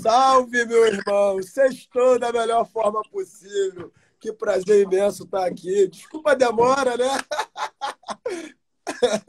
Salve, 0.00 0.64
meu 0.64 0.86
irmão! 0.86 1.42
Sextou 1.42 2.18
da 2.18 2.32
melhor 2.32 2.66
forma 2.66 3.02
possível. 3.10 3.92
Que 4.18 4.32
prazer 4.32 4.86
imenso 4.86 5.24
estar 5.24 5.46
aqui. 5.46 5.88
Desculpa 5.88 6.32
a 6.32 6.34
demora, 6.34 6.96
né? 6.96 7.06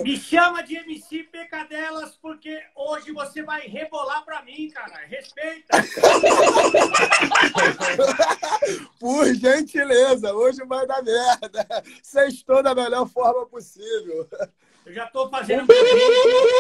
Me 0.04 0.18
chama 0.18 0.64
de 0.64 0.76
MC 0.76 1.24
Pecadelas, 1.24 2.18
porque 2.22 2.62
hoje 2.76 3.12
você 3.12 3.44
vai 3.44 3.68
rebolar 3.68 4.24
pra 4.24 4.42
mim, 4.44 4.70
cara. 4.70 5.06
Respeita. 5.06 5.78
Por 9.00 9.34
gentileza, 9.36 10.34
hoje 10.34 10.64
vai 10.66 10.88
dar 10.88 11.04
merda. 11.04 11.68
Sextou 12.02 12.64
da 12.64 12.74
melhor 12.74 13.08
forma 13.08 13.46
possível. 13.46 14.28
Eu 14.86 14.94
já 14.94 15.08
tô 15.08 15.30
fazendo. 15.30 15.68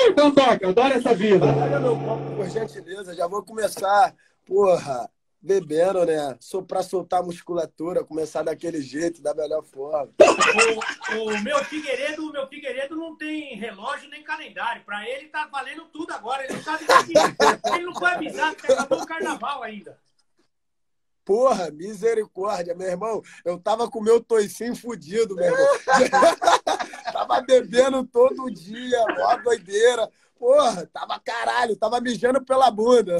Então 0.09 0.31
toca, 0.33 0.69
adoro 0.69 0.93
essa 0.93 1.13
vida. 1.13 1.45
Olha 1.45 1.79
meu 1.79 1.97
copo, 1.97 2.35
por 2.35 2.49
gentileza, 2.49 3.15
já 3.15 3.27
vou 3.27 3.43
começar. 3.43 4.13
Porra, 4.45 5.09
bebendo, 5.41 6.05
né? 6.05 6.37
Sou 6.39 6.61
pra 6.61 6.83
soltar 6.83 7.21
a 7.21 7.23
musculatura, 7.23 8.03
começar 8.03 8.43
daquele 8.43 8.81
jeito, 8.81 9.21
da 9.21 9.33
melhor 9.33 9.63
forma. 9.63 10.11
O, 11.15 11.31
o, 11.31 11.41
meu 11.41 11.63
Figueiredo, 11.65 12.27
o 12.27 12.31
meu 12.31 12.47
Figueiredo 12.47 12.95
não 12.95 13.15
tem 13.15 13.55
relógio 13.55 14.09
nem 14.09 14.23
calendário. 14.23 14.83
Pra 14.83 15.07
ele 15.09 15.29
tá 15.29 15.47
valendo 15.51 15.85
tudo 15.85 16.13
agora. 16.13 16.43
Ele 16.43 16.53
não 16.53 16.61
sabe 16.61 16.85
que 16.85 17.73
ele 17.73 17.85
não 17.85 17.95
foi 17.95 18.11
avisado 18.11 18.55
que 18.55 18.71
acabou 18.71 19.01
o 19.01 19.07
carnaval 19.07 19.63
ainda. 19.63 19.97
Porra, 21.31 21.71
misericórdia, 21.71 22.75
meu 22.75 22.89
irmão. 22.89 23.21
Eu 23.45 23.57
tava 23.57 23.89
com 23.89 24.01
meu 24.01 24.21
toicinho 24.21 24.75
fudido, 24.75 25.33
meu 25.33 25.45
irmão. 25.45 25.65
tava 27.13 27.39
bebendo 27.39 28.05
todo 28.05 28.51
dia, 28.51 29.01
ó, 29.17 29.37
doideira. 29.37 30.11
Porra, 30.37 30.85
tava 30.87 31.17
caralho, 31.21 31.77
tava 31.77 32.01
mijando 32.01 32.43
pela 32.43 32.69
bunda. 32.69 33.17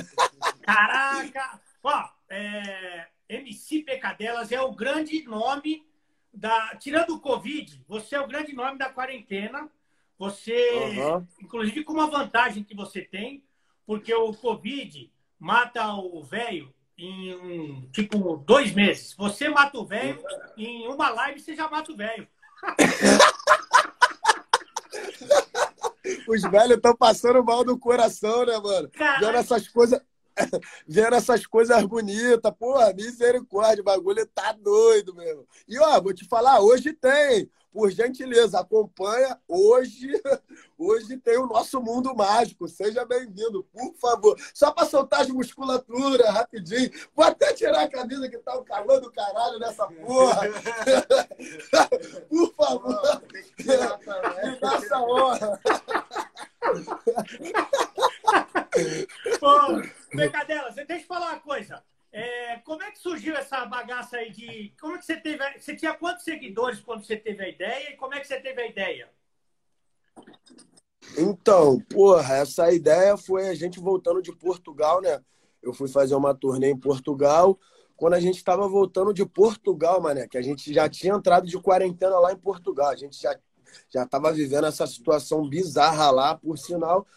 Caraca! 0.61 1.61
Ó, 1.81 2.09
é, 2.29 3.07
MC 3.29 3.83
Pecadelas 3.83 4.51
é 4.51 4.59
o 4.61 4.73
grande 4.73 5.23
nome 5.23 5.87
da. 6.33 6.75
Tirando 6.75 7.11
o 7.11 7.21
Covid, 7.21 7.81
você 7.87 8.17
é 8.17 8.19
o 8.19 8.27
grande 8.27 8.51
nome 8.51 8.77
da 8.77 8.89
quarentena. 8.89 9.71
Você, 10.17 10.69
uhum. 10.99 11.25
inclusive, 11.41 11.85
com 11.85 11.93
uma 11.93 12.07
vantagem 12.07 12.61
que 12.61 12.75
você 12.75 13.03
tem, 13.03 13.41
porque 13.85 14.13
o 14.13 14.33
Covid 14.33 15.09
mata 15.39 15.93
o 15.93 16.21
velho 16.21 16.73
em 17.01 17.35
um, 17.35 17.89
tipo 17.91 18.37
dois 18.37 18.73
meses. 18.73 19.15
Você 19.17 19.49
mata 19.49 19.77
o 19.77 19.85
velho, 19.85 20.23
em 20.55 20.87
uma 20.87 21.09
live 21.09 21.39
você 21.39 21.55
já 21.55 21.67
mata 21.67 21.91
o 21.91 21.97
velho. 21.97 22.27
Os 26.27 26.41
velhos 26.43 26.77
estão 26.77 26.95
passando 26.95 27.43
mal 27.43 27.63
do 27.63 27.77
coração, 27.77 28.45
né, 28.45 28.57
mano? 28.59 28.89
Caralho. 28.91 29.25
Vendo 29.25 29.37
essas 29.37 29.67
coisas. 29.67 29.99
Vendo 30.87 31.15
essas 31.15 31.45
coisas 31.45 31.83
bonitas, 31.85 32.53
porra, 32.57 32.93
misericórdia, 32.93 33.81
o 33.81 33.85
bagulho 33.85 34.25
tá 34.27 34.53
doido 34.53 35.13
mesmo. 35.15 35.45
E 35.67 35.77
ó, 35.79 35.99
vou 35.99 36.13
te 36.13 36.25
falar, 36.25 36.61
hoje 36.61 36.93
tem 36.93 37.49
por 37.71 37.89
gentileza, 37.89 38.59
acompanha. 38.59 39.39
Hoje, 39.47 40.11
hoje 40.77 41.17
tem 41.17 41.37
o 41.37 41.47
nosso 41.47 41.81
mundo 41.81 42.15
mágico. 42.15 42.67
Seja 42.67 43.05
bem-vindo, 43.05 43.63
por 43.71 43.93
favor. 43.95 44.37
Só 44.53 44.71
para 44.71 44.87
soltar 44.87 45.21
as 45.21 45.29
musculaturas 45.29 46.29
rapidinho. 46.29 46.91
Vou 47.15 47.25
até 47.25 47.53
tirar 47.53 47.83
a 47.83 47.89
camisa 47.89 48.29
que 48.29 48.37
tá 48.37 48.55
o 48.57 48.63
calor 48.63 48.99
do 48.99 49.11
caralho 49.11 49.59
nessa 49.59 49.87
porra. 49.87 50.41
por 52.29 52.53
favor. 52.53 53.23
Me 53.57 54.59
dá 54.59 54.75
essa 54.75 54.99
honra. 54.99 55.59
Pô, 59.39 59.81
Pecadela, 60.15 60.71
deixa 60.71 60.93
eu 60.93 61.07
falar 61.07 61.31
uma 61.31 61.39
coisa. 61.39 61.83
É, 62.11 62.57
como 62.59 62.83
é 62.83 62.91
que 62.91 62.99
surgiu 62.99 63.35
essa 63.35 63.65
bagaça 63.65 64.17
aí 64.17 64.31
de. 64.31 64.73
Como 64.79 64.95
é 64.95 64.97
que 64.97 65.05
você 65.05 65.17
teve. 65.17 65.59
Você 65.59 65.75
tinha 65.75 65.93
quantos 65.93 66.23
seguidores 66.23 66.79
quando 66.79 67.05
você 67.05 67.15
teve 67.15 67.43
a 67.43 67.47
ideia 67.47 67.91
e 67.91 67.95
como 67.95 68.13
é 68.13 68.19
que 68.19 68.27
você 68.27 68.39
teve 68.39 68.61
a 68.61 68.67
ideia? 68.67 69.09
Então, 71.17 71.79
porra, 71.89 72.35
essa 72.35 72.71
ideia 72.71 73.15
foi 73.15 73.47
a 73.47 73.55
gente 73.55 73.79
voltando 73.79 74.21
de 74.21 74.35
Portugal, 74.35 75.01
né? 75.01 75.21
Eu 75.61 75.73
fui 75.73 75.87
fazer 75.87 76.15
uma 76.15 76.35
turnê 76.35 76.69
em 76.69 76.77
Portugal. 76.77 77.57
Quando 77.95 78.15
a 78.15 78.19
gente 78.19 78.37
estava 78.37 78.67
voltando 78.67 79.13
de 79.13 79.25
Portugal, 79.25 80.01
mané, 80.01 80.27
que 80.27 80.37
a 80.37 80.41
gente 80.41 80.73
já 80.73 80.89
tinha 80.89 81.13
entrado 81.13 81.47
de 81.47 81.59
quarentena 81.59 82.19
lá 82.19 82.33
em 82.33 82.37
Portugal. 82.37 82.89
A 82.89 82.95
gente 82.95 83.21
já 83.21 83.37
já 83.89 84.03
estava 84.03 84.33
vivendo 84.33 84.67
essa 84.67 84.85
situação 84.85 85.47
bizarra 85.47 86.11
lá, 86.11 86.37
por 86.37 86.57
sinal. 86.57 87.07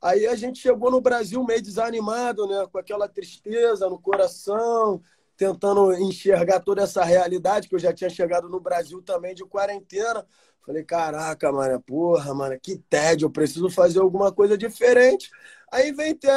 Aí 0.00 0.26
a 0.26 0.36
gente 0.36 0.60
chegou 0.60 0.90
no 0.90 1.00
Brasil 1.00 1.42
meio 1.44 1.60
desanimado, 1.60 2.46
né? 2.46 2.66
Com 2.70 2.78
aquela 2.78 3.08
tristeza 3.08 3.88
no 3.88 3.98
coração, 3.98 5.02
tentando 5.36 5.92
enxergar 5.94 6.60
toda 6.60 6.82
essa 6.82 7.04
realidade, 7.04 7.68
que 7.68 7.74
eu 7.74 7.78
já 7.78 7.92
tinha 7.92 8.10
chegado 8.10 8.48
no 8.48 8.60
Brasil 8.60 9.02
também 9.02 9.34
de 9.34 9.44
quarentena. 9.44 10.26
Falei, 10.64 10.84
caraca, 10.84 11.50
mano, 11.50 11.80
porra, 11.80 12.34
mano, 12.34 12.58
que 12.60 12.76
tédio, 12.76 13.26
eu 13.26 13.30
preciso 13.30 13.70
fazer 13.70 14.00
alguma 14.00 14.30
coisa 14.30 14.56
diferente. 14.56 15.30
Aí 15.72 15.92
vem 15.92 16.14
ter 16.14 16.30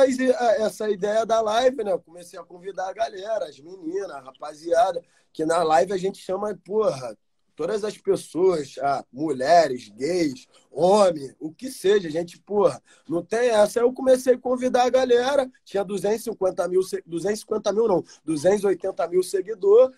essa 0.60 0.90
ideia 0.90 1.26
da 1.26 1.42
live, 1.42 1.84
né? 1.84 1.98
Comecei 1.98 2.40
a 2.40 2.44
convidar 2.44 2.90
a 2.90 2.94
galera, 2.94 3.46
as 3.46 3.60
meninas, 3.60 4.12
a 4.12 4.22
rapaziada, 4.22 5.02
que 5.34 5.46
na 5.46 5.62
live 5.64 5.94
a 5.94 5.98
gente 5.98 6.18
chama, 6.18 6.58
porra, 6.64 7.18
todas 7.56 7.84
as 7.84 7.98
pessoas, 7.98 8.76
ah, 8.80 9.04
mulheres, 9.12 9.90
gays, 9.90 10.48
homem, 10.72 11.34
o 11.40 11.52
que 11.52 11.70
seja, 11.70 12.10
gente, 12.10 12.40
porra, 12.40 12.82
não 13.08 13.24
tem 13.24 13.50
essa. 13.50 13.80
Eu 13.80 13.94
comecei 13.94 14.36
a 14.36 14.38
convidar 14.38 14.84
a 14.84 14.90
galera, 14.90 15.50
tinha 15.64 15.84
250 15.84 16.68
mil, 16.68 16.82
250 17.06 17.74
mil 17.74 17.88
não, 17.88 18.04
280 18.26 19.08
mil 19.08 19.24
seguidores. 19.24 19.96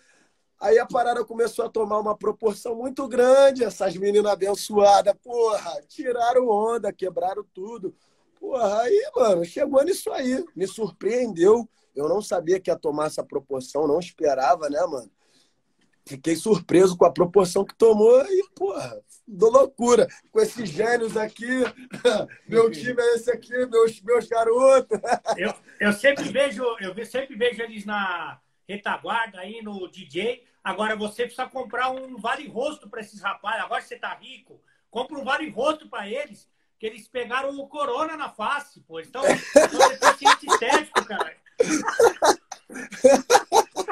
Aí 0.60 0.78
a 0.78 0.86
parada 0.86 1.24
começou 1.24 1.64
a 1.64 1.68
tomar 1.68 1.98
uma 1.98 2.16
proporção 2.16 2.74
muito 2.76 3.06
grande, 3.08 3.64
essas 3.64 3.96
meninas 3.96 4.32
abençoadas, 4.32 5.14
porra, 5.22 5.80
tiraram 5.88 6.48
onda, 6.48 6.92
quebraram 6.92 7.44
tudo. 7.52 7.94
Porra, 8.38 8.82
aí, 8.82 9.10
mano, 9.14 9.44
chegou 9.44 9.82
nisso 9.84 10.10
aí, 10.12 10.44
me 10.54 10.66
surpreendeu. 10.66 11.68
Eu 11.94 12.08
não 12.08 12.20
sabia 12.20 12.58
que 12.58 12.70
ia 12.70 12.76
tomar 12.76 13.06
essa 13.06 13.22
proporção, 13.22 13.86
não 13.86 13.98
esperava, 13.98 14.68
né, 14.68 14.80
mano? 14.86 15.10
Fiquei 16.06 16.36
surpreso 16.36 16.96
com 16.96 17.04
a 17.04 17.12
proporção 17.12 17.64
que 17.64 17.74
tomou 17.74 18.24
e, 18.26 18.48
porra, 18.54 19.02
do 19.26 19.48
loucura. 19.48 20.06
Com 20.30 20.40
esses 20.40 20.68
gênios 20.68 21.16
aqui, 21.16 21.46
meu 22.46 22.70
time 22.70 23.00
é 23.00 23.14
esse 23.14 23.30
aqui, 23.30 23.66
meus, 23.66 24.00
meus 24.02 24.28
garotos. 24.28 24.98
Eu, 25.36 25.54
eu 25.80 25.92
sempre 25.92 26.24
vejo, 26.24 26.62
eu 26.80 27.04
sempre 27.04 27.34
vejo 27.34 27.60
eles 27.60 27.84
na 27.84 28.40
retaguarda 28.68 29.40
aí 29.40 29.60
no 29.62 29.88
DJ. 29.88 30.44
Agora 30.62 30.94
você 30.96 31.22
precisa 31.24 31.46
comprar 31.46 31.90
um 31.90 32.16
vale-rosto 32.16 32.88
para 32.88 33.00
esses 33.00 33.20
rapazes. 33.20 33.64
Agora 33.64 33.82
você 33.82 33.96
tá 33.96 34.14
rico, 34.14 34.60
compra 34.90 35.18
um 35.18 35.24
vale-rosto 35.24 35.88
para 35.88 36.08
eles, 36.08 36.48
que 36.78 36.86
eles 36.86 37.08
pegaram 37.08 37.58
o 37.58 37.68
corona 37.68 38.16
na 38.16 38.30
face, 38.30 38.80
pô. 38.80 39.00
Então, 39.00 39.22
deficiente 39.22 40.46
estético, 40.46 41.04
cara. 41.04 41.36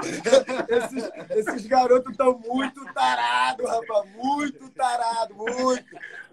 esses, 0.68 1.10
esses 1.30 1.66
garotos 1.66 2.10
estão 2.10 2.38
muito 2.38 2.84
tarados, 2.92 3.68
rapaz. 3.68 4.10
Muito 4.14 4.68
tarado, 4.70 5.34
muito. 5.34 5.84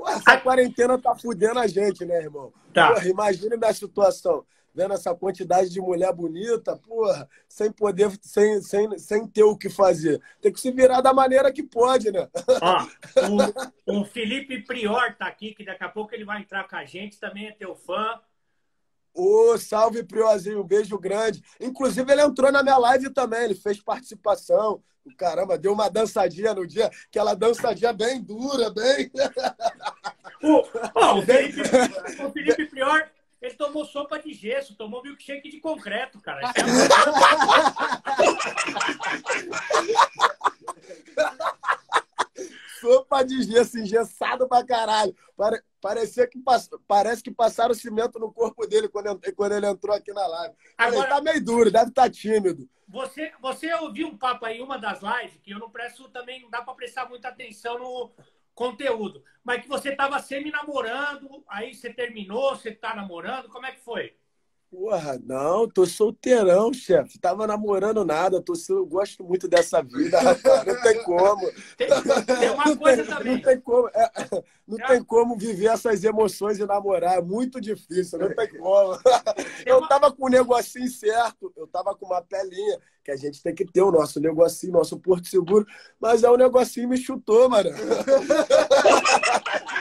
essa 0.08 0.38
quarentena 0.38 0.98
tá 0.98 1.16
fudendo 1.16 1.60
a 1.60 1.68
gente, 1.68 2.06
né, 2.06 2.18
irmão? 2.24 2.52
Tá. 2.74 2.94
Porra, 2.94 3.08
imagine 3.08 3.58
da 3.58 3.74
situação. 3.74 4.46
Vendo 4.74 4.94
essa 4.94 5.14
quantidade 5.16 5.70
de 5.70 5.82
mulher 5.82 6.14
bonita, 6.14 6.78
porra, 6.78 7.28
sem 7.48 7.72
poder, 7.72 8.12
sem, 8.22 8.62
sem, 8.62 8.98
sem 8.98 9.28
ter 9.28 9.44
o 9.44 9.58
que 9.58 9.70
fazer. 9.70 10.22
Tem 10.40 10.54
que 10.54 10.60
se 10.60 10.72
virar 10.72 11.02
da 11.02 11.12
maneira 11.12 11.52
que 11.52 11.64
pode, 11.64 12.12
né? 12.12 12.30
Ó, 12.62 12.88
o, 13.92 14.02
o 14.02 14.06
Felipe 14.06 14.62
Prior 14.62 15.16
tá 15.16 15.26
aqui, 15.26 15.54
que 15.54 15.66
daqui 15.66 15.84
a 15.84 15.90
pouco 15.90 16.14
ele 16.14 16.24
vai 16.24 16.42
entrar 16.42 16.68
com 16.68 16.76
a 16.76 16.86
gente, 16.86 17.20
também 17.20 17.48
é 17.48 17.52
teu 17.52 17.76
fã. 17.76 18.20
Ô, 19.14 19.54
oh, 19.54 19.58
salve, 19.58 20.04
Priozinho, 20.04 20.62
um 20.62 20.68
beijo 20.68 20.98
grande. 20.98 21.44
Inclusive, 21.60 22.12
ele 22.12 22.22
entrou 22.22 22.52
na 22.52 22.64
minha 22.64 22.78
live 22.78 23.10
também, 23.10 23.44
ele 23.44 23.56
fez 23.56 23.82
participação. 23.82 24.82
Caramba, 25.18 25.58
deu 25.58 25.74
uma 25.74 25.90
dançadinha 25.90 26.54
no 26.54 26.68
dia, 26.68 26.92
aquela 27.08 27.34
dançadinha 27.34 27.92
bem 27.92 28.22
dura, 28.22 28.70
bem. 28.70 29.12
O, 30.42 30.64
oh, 30.96 31.18
o, 31.18 31.22
Felipe, 31.22 31.60
o 32.24 32.32
Felipe 32.32 32.66
Prior, 32.68 33.12
ele 33.42 33.56
tomou 33.56 33.84
sopa 33.84 34.18
de 34.20 34.34
gesso, 34.34 34.74
tomou 34.74 35.04
milkshake 35.04 35.50
de 35.50 35.60
concreto, 35.60 36.22
cara. 36.22 36.40
Sopa 42.80 43.24
de 43.24 43.44
gesso, 43.44 43.80
engessado 43.80 44.48
pra 44.48 44.66
caralho. 44.66 45.16
Pare... 45.36 45.62
Parecia 45.82 46.28
que 46.28 46.38
pass... 46.40 46.70
Parece 46.88 47.24
que 47.24 47.32
passaram 47.32 47.74
cimento 47.74 48.20
no 48.20 48.32
corpo 48.32 48.68
dele 48.68 48.90
quando, 48.90 49.20
quando 49.36 49.54
ele 49.54 49.68
entrou 49.68 49.96
aqui 49.96 50.12
na 50.12 50.28
live. 50.28 50.56
Agora, 50.78 50.98
ele 50.98 51.08
tá 51.08 51.22
meio 51.22 51.44
duro, 51.44 51.72
deve 51.72 51.90
estar 51.90 52.04
tá 52.04 52.10
tímido. 52.10 52.68
Você, 52.88 53.32
você 53.40 53.74
ouviu 53.76 54.08
um 54.08 54.18
papo 54.18 54.46
aí, 54.46 54.62
uma 54.62 54.78
das 54.78 55.00
lives, 55.02 55.40
que 55.44 55.52
eu 55.52 55.60
não 55.60 55.70
presto 55.70 56.10
também, 56.10 56.42
não 56.42 56.50
dá 56.50 56.62
para 56.62 56.74
prestar 56.74 57.08
muita 57.08 57.28
atenção 57.28 57.78
no 57.78 58.12
conteúdo, 58.56 59.24
mas 59.44 59.62
que 59.62 59.70
você 59.70 59.96
tava 59.96 60.20
semi-namorando, 60.20 61.46
aí 61.48 61.74
você 61.74 61.94
terminou, 61.94 62.56
você 62.56 62.74
tá 62.74 62.94
namorando, 62.94 63.48
como 63.48 63.66
é 63.66 63.72
que 63.72 63.80
foi? 63.80 64.18
Porra, 64.72 65.20
não, 65.26 65.68
tô 65.68 65.84
solteirão, 65.84 66.72
chefe. 66.72 67.18
Tava 67.18 67.48
namorando 67.48 68.06
nada, 68.06 68.40
tô, 68.40 68.54
eu 68.70 68.86
gosto 68.86 69.24
muito 69.24 69.48
dessa 69.48 69.82
vida, 69.82 70.18
rapaz. 70.22 70.64
Não 70.64 70.82
tem 70.82 71.04
como. 71.04 71.52
Tem, 71.76 71.88
tem 72.38 72.52
uma 72.52 72.78
coisa 72.78 73.04
tem, 73.04 73.16
também. 73.16 73.34
Não 73.34 73.42
tem 73.42 73.60
como, 73.60 73.90
é, 73.90 74.12
não 74.68 74.78
é. 74.78 74.88
tem 74.88 75.04
como 75.04 75.36
viver 75.36 75.72
essas 75.72 76.04
emoções 76.04 76.60
e 76.60 76.66
namorar. 76.68 77.18
É 77.18 77.22
muito 77.22 77.60
difícil, 77.60 78.20
não 78.20 78.36
tem 78.36 78.48
como. 78.60 79.00
Eu 79.66 79.88
tava 79.88 80.12
com 80.12 80.28
um 80.28 80.30
negocinho 80.30 80.90
certo, 80.90 81.52
eu 81.56 81.68
tava 81.68 81.96
com 81.96 82.06
uma 82.06 82.22
pelinha, 82.22 82.80
que 83.04 83.12
a 83.12 83.16
gente 83.16 83.42
tem 83.42 83.54
que 83.54 83.66
ter 83.66 83.82
o 83.82 83.92
nosso 83.92 84.20
negocinho, 84.20 84.74
nosso 84.74 85.00
porto 85.00 85.28
seguro, 85.28 85.66
mas 86.00 86.24
é 86.24 86.30
um 86.30 86.38
negocinho 86.38 86.90
me 86.90 86.98
chutou, 86.98 87.50
mano. 87.50 87.70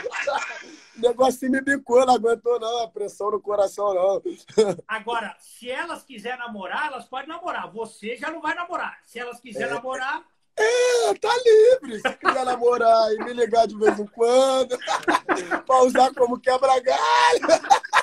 O 0.99 1.01
negocinho 1.01 1.51
me 1.53 1.61
bicou, 1.61 2.05
não 2.05 2.15
aguentou 2.15 2.59
não, 2.59 2.83
a 2.83 2.87
pressão 2.89 3.31
no 3.31 3.39
coração 3.39 3.93
não. 3.93 4.21
Agora, 4.85 5.33
se 5.39 5.71
elas 5.71 6.03
quiserem 6.03 6.39
namorar, 6.39 6.87
elas 6.87 7.05
podem 7.05 7.29
namorar. 7.29 7.71
Você 7.71 8.17
já 8.17 8.29
não 8.29 8.41
vai 8.41 8.53
namorar. 8.53 8.99
Se 9.05 9.17
elas 9.17 9.39
quiserem 9.39 9.69
é, 9.69 9.73
namorar... 9.73 10.25
É, 10.57 11.13
tá 11.13 11.29
livre. 11.45 12.01
Se 12.01 12.17
quiser 12.17 12.43
namorar 12.43 13.13
e 13.13 13.23
me 13.23 13.31
ligar 13.31 13.65
de 13.65 13.77
vez 13.77 13.97
em 13.97 14.07
quando, 14.07 14.77
pra 15.65 15.83
usar 15.83 16.13
como 16.13 16.37
quebra-galho. 16.37 16.99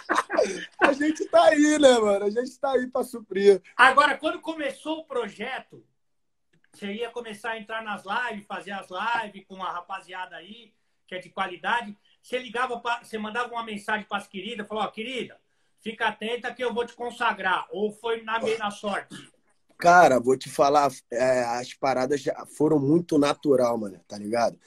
A 0.81 0.93
gente 0.93 1.27
tá 1.27 1.45
aí, 1.45 1.79
né, 1.79 1.99
mano? 1.99 2.25
A 2.25 2.31
gente 2.31 2.59
tá 2.59 2.73
aí 2.73 2.87
pra 2.87 3.03
suprir. 3.03 3.63
Agora, 3.77 4.17
quando 4.17 4.41
começou 4.41 5.01
o 5.01 5.05
projeto, 5.05 5.85
você 6.73 6.93
ia 6.93 7.11
começar 7.11 7.53
a 7.53 7.59
entrar 7.59 7.83
nas 7.83 8.05
lives, 8.05 8.47
fazer 8.47 8.73
as 8.73 8.89
lives 8.89 9.45
com 9.47 9.63
a 9.63 9.71
rapaziada 9.71 10.37
aí, 10.37 10.73
que 11.07 11.15
é 11.15 11.19
de 11.19 11.29
qualidade. 11.29 11.97
Você 12.27 12.41
ligava, 12.41 12.81
pra, 12.81 13.05
você 13.05 13.17
mandava 13.19 13.53
uma 13.53 13.63
mensagem 13.63 14.05
para 14.05 14.19
as 14.19 14.27
queridas, 14.27 14.67
falou, 14.67 14.83
ó, 14.83 14.89
querida, 14.89 15.39
fica 15.81 16.09
atenta 16.09 16.53
que 16.53 16.65
eu 16.65 16.75
vou 16.75 16.85
te 16.85 16.93
consagrar. 16.93 17.69
Ou 17.71 17.93
foi 17.93 18.21
na 18.23 18.41
meio 18.41 18.59
na 18.59 18.69
sorte? 18.69 19.31
Cara, 19.79 20.19
vou 20.19 20.37
te 20.37 20.51
falar, 20.51 20.91
é, 21.09 21.45
as 21.45 21.73
paradas 21.73 22.25
foram 22.57 22.81
muito 22.81 23.17
natural, 23.17 23.79
mano, 23.79 24.01
tá 24.09 24.19
ligado? 24.19 24.59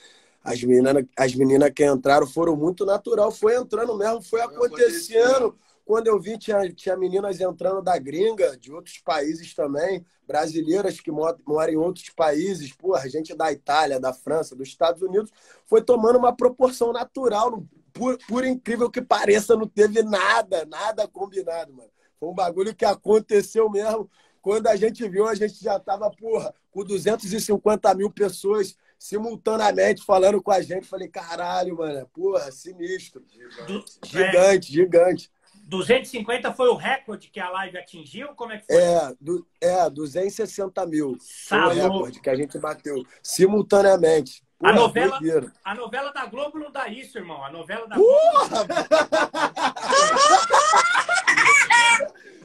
As 0.42 0.64
meninas, 0.64 1.04
as 1.18 1.36
meninas 1.36 1.70
que 1.76 1.86
entraram 1.86 2.26
foram 2.26 2.56
muito 2.56 2.86
natural, 2.86 3.30
foi 3.30 3.58
entrando 3.58 3.98
mesmo, 3.98 4.22
foi 4.22 4.40
acontecendo. 4.40 5.60
Quando 5.90 6.06
eu 6.06 6.20
vi, 6.20 6.38
tinha, 6.38 6.72
tinha 6.72 6.96
meninas 6.96 7.42
entrando 7.42 7.82
da 7.82 7.98
gringa, 7.98 8.56
de 8.56 8.72
outros 8.72 9.00
países 9.00 9.56
também, 9.56 10.06
brasileiras 10.28 11.02
que 11.02 11.10
moram 11.10 11.40
em 11.68 11.78
outros 11.78 12.12
países, 12.12 12.72
porra, 12.72 13.10
gente 13.10 13.36
da 13.36 13.52
Itália, 13.52 14.00
da 14.00 14.14
França, 14.14 14.56
dos 14.56 14.68
Estados 14.68 15.02
Unidos, 15.02 15.32
foi 15.66 15.82
tomando 15.82 16.20
uma 16.20 16.32
proporção 16.32 16.94
natural. 16.94 17.66
Por, 17.92 18.20
por 18.28 18.46
incrível 18.46 18.88
que 18.88 19.02
pareça, 19.02 19.58
não 19.58 19.68
teve 19.68 20.04
nada, 20.04 20.64
nada 20.66 21.08
combinado, 21.08 21.74
mano. 21.74 21.90
Foi 22.20 22.30
um 22.30 22.36
bagulho 22.36 22.76
que 22.76 22.86
aconteceu 22.86 23.68
mesmo. 23.68 24.08
Quando 24.44 24.68
a 24.68 24.76
gente 24.76 25.10
viu, 25.10 25.28
a 25.28 25.34
gente 25.34 25.60
já 25.60 25.80
tava, 25.80 26.12
porra, 26.12 26.54
com 26.70 26.84
250 26.84 27.96
mil 27.96 28.12
pessoas 28.12 28.78
simultaneamente 29.00 30.06
falando 30.06 30.40
com 30.40 30.52
a 30.52 30.62
gente. 30.62 30.86
Falei, 30.86 31.08
caralho, 31.08 31.78
mano, 31.78 32.08
porra, 32.14 32.52
sinistro. 32.52 33.26
Gigante, 33.28 34.00
gigante. 34.06 34.72
gigante. 34.72 35.39
250 35.70 36.52
foi 36.54 36.68
o 36.68 36.76
recorde 36.76 37.30
que 37.30 37.40
a 37.40 37.50
live 37.50 37.78
atingiu? 37.78 38.30
Como 38.30 38.52
é 38.52 38.58
que 38.58 38.66
foi? 38.66 38.76
É, 38.76 39.14
do, 39.22 39.48
é 39.62 39.90
260 39.90 40.86
mil. 40.88 41.16
Foi 41.48 41.60
o 41.60 41.70
recorde 41.70 42.20
que 42.20 42.30
a 42.30 42.36
gente 42.36 42.58
bateu 42.58 43.06
simultaneamente. 43.22 44.44
Porra, 44.58 44.72
a, 44.72 44.76
novela, 44.76 45.20
a 45.64 45.76
novela 45.76 46.12
da 46.12 46.26
Globo 46.26 46.60
não 46.60 46.72
dá 46.72 46.88
isso, 46.90 47.18
irmão. 47.18 47.44
A 47.46 47.52
novela 47.52 47.88
da 47.88 47.96
Porra! 47.96 48.66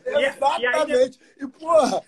Globo. 0.05 0.21
Exatamente. 0.21 1.19
E, 1.41 1.45
e, 1.45 1.49
porra, 1.49 2.03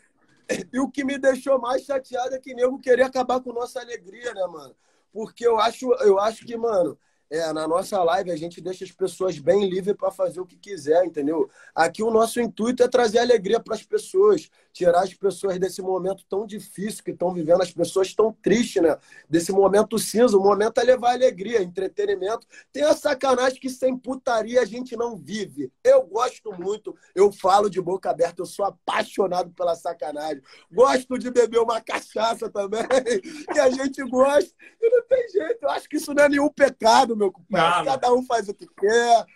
e 0.73 0.79
o 0.79 0.91
que 0.91 1.03
me 1.03 1.19
deixou 1.19 1.59
mais 1.59 1.83
chateado 1.83 2.35
é 2.35 2.39
que 2.39 2.55
nego 2.55 2.79
queria 2.79 3.07
acabar 3.07 3.41
com 3.41 3.53
nossa 3.53 3.81
alegria, 3.81 4.33
né, 4.35 4.47
mano? 4.47 4.77
Porque 5.13 5.47
eu 5.47 5.59
acho, 5.59 5.91
eu 6.03 6.21
acho 6.21 6.45
que, 6.45 6.57
mano, 6.57 6.99
é, 7.31 7.53
na 7.53 7.67
nossa 7.67 8.03
live 8.03 8.31
a 8.31 8.37
gente 8.37 8.61
deixa 8.61 8.85
as 8.85 8.93
pessoas 8.93 9.39
bem 9.39 9.69
livres 9.69 9.97
para 9.97 10.11
fazer 10.11 10.41
o 10.41 10.47
que 10.47 10.57
quiser, 10.57 11.05
entendeu? 11.05 11.51
Aqui 11.75 12.03
o 12.03 12.11
nosso 12.11 12.41
intuito 12.41 12.83
é 12.83 12.89
trazer 12.89 13.19
alegria 13.19 13.59
para 13.59 13.75
as 13.75 13.83
pessoas, 13.83 14.49
tirar 14.73 15.03
as 15.03 15.13
pessoas 15.13 15.59
desse 15.59 15.83
momento 15.83 16.25
tão 16.29 16.47
difícil 16.47 17.03
que 17.03 17.11
estão 17.11 17.33
vivendo, 17.33 17.63
as 17.63 17.73
pessoas 17.73 18.15
tão 18.15 18.33
tristes, 18.33 18.83
né? 18.83 18.97
Desse 19.29 19.51
momento 19.51 19.99
cinza, 19.99 20.37
o 20.37 20.43
momento 20.43 20.79
é 20.79 20.85
levar 20.85 21.13
alegria, 21.15 21.63
entretenimento. 21.63 22.47
Tem 22.73 22.85
a 22.85 22.95
sacanagem 22.95 23.59
que 23.59 23.71
sem 23.71 23.97
putaria 23.97 24.61
a 24.61 24.65
gente 24.65 24.97
não 24.97 25.17
vive. 25.17 25.73
Eu 25.83 26.03
gosto 26.07 26.53
muito, 26.53 26.95
eu 27.15 27.33
falo 27.33 27.69
de 27.69 27.81
boca 27.81 28.11
aberta, 28.11 28.43
eu 28.43 28.47
sou 28.47 28.65
apaixonado 28.65 29.51
pela 29.51 29.75
sacanagem. 29.75 30.43
Gosto 30.71 31.19
de 31.19 31.31
beber 31.31 31.59
uma 31.59 31.81
cachaça 31.81 32.49
também, 32.49 32.87
que 33.53 33.59
a 33.59 33.71
gente 33.71 34.03
gosta, 34.05 34.53
e 34.81 34.91
não 34.91 35.03
tem 35.07 35.29
jeito. 35.29 35.59
Eu 35.63 35.71
acho 35.71 35.89
que 35.89 35.97
isso 35.97 36.15
não 36.15 36.25
é 36.25 36.29
nenhum 36.29 36.49
pecado, 36.49 37.16
meu 37.17 37.33
compadre. 37.33 37.87
Cada 37.87 38.13
um 38.13 38.25
faz 38.25 38.49
o 38.49 38.55
que 38.55 38.67
quer. 38.67 39.27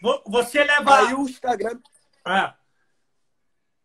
Pô. 0.00 0.22
Você 0.26 0.64
leva. 0.64 0.98
Aí 0.98 1.14
o 1.14 1.22
Instagram. 1.22 1.78
Ah. 2.24 2.54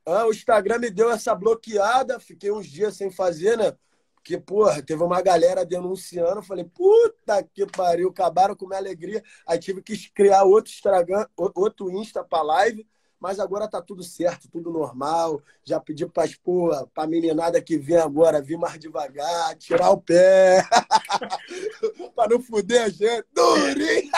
Ah, 0.06 0.26
o 0.26 0.32
Instagram 0.32 0.78
me 0.80 0.90
deu 0.92 1.10
essa 1.10 1.34
bloqueada, 1.34 2.20
fiquei 2.20 2.52
uns 2.52 2.68
dias 2.68 2.96
sem 2.96 3.10
fazer, 3.10 3.58
né? 3.58 3.76
Porque, 4.16 4.40
porra, 4.40 4.82
teve 4.82 5.04
uma 5.04 5.22
galera 5.22 5.66
denunciando. 5.66 6.42
Falei, 6.42 6.66
puta 6.66 7.44
que 7.44 7.66
pariu, 7.68 8.10
acabaram 8.10 8.56
com 8.56 8.68
minha 8.68 8.80
alegria. 8.80 9.24
Aí 9.48 9.60
tive 9.60 9.82
que 9.82 9.96
criar 10.12 10.44
outro 10.44 10.72
Instagram, 10.72 11.28
outro 11.36 11.92
Insta 11.92 12.24
pra 12.24 12.42
live. 12.42 12.88
Mas 13.26 13.40
agora 13.40 13.68
tá 13.68 13.82
tudo 13.82 14.04
certo, 14.04 14.48
tudo 14.48 14.72
normal. 14.72 15.42
Já 15.64 15.80
pedi 15.80 16.06
para 16.06 16.30
porra, 16.44 16.86
pra 16.94 17.08
meninada 17.08 17.60
que 17.60 17.76
vem 17.76 17.98
agora 17.98 18.40
vir 18.40 18.56
mais 18.56 18.78
devagar, 18.78 19.56
tirar 19.56 19.90
o 19.90 20.00
pé. 20.00 20.64
para 22.16 22.30
não 22.30 22.40
fuder 22.40 22.84
a 22.84 22.90
gente. 22.90 23.26
Durinho! 23.34 24.12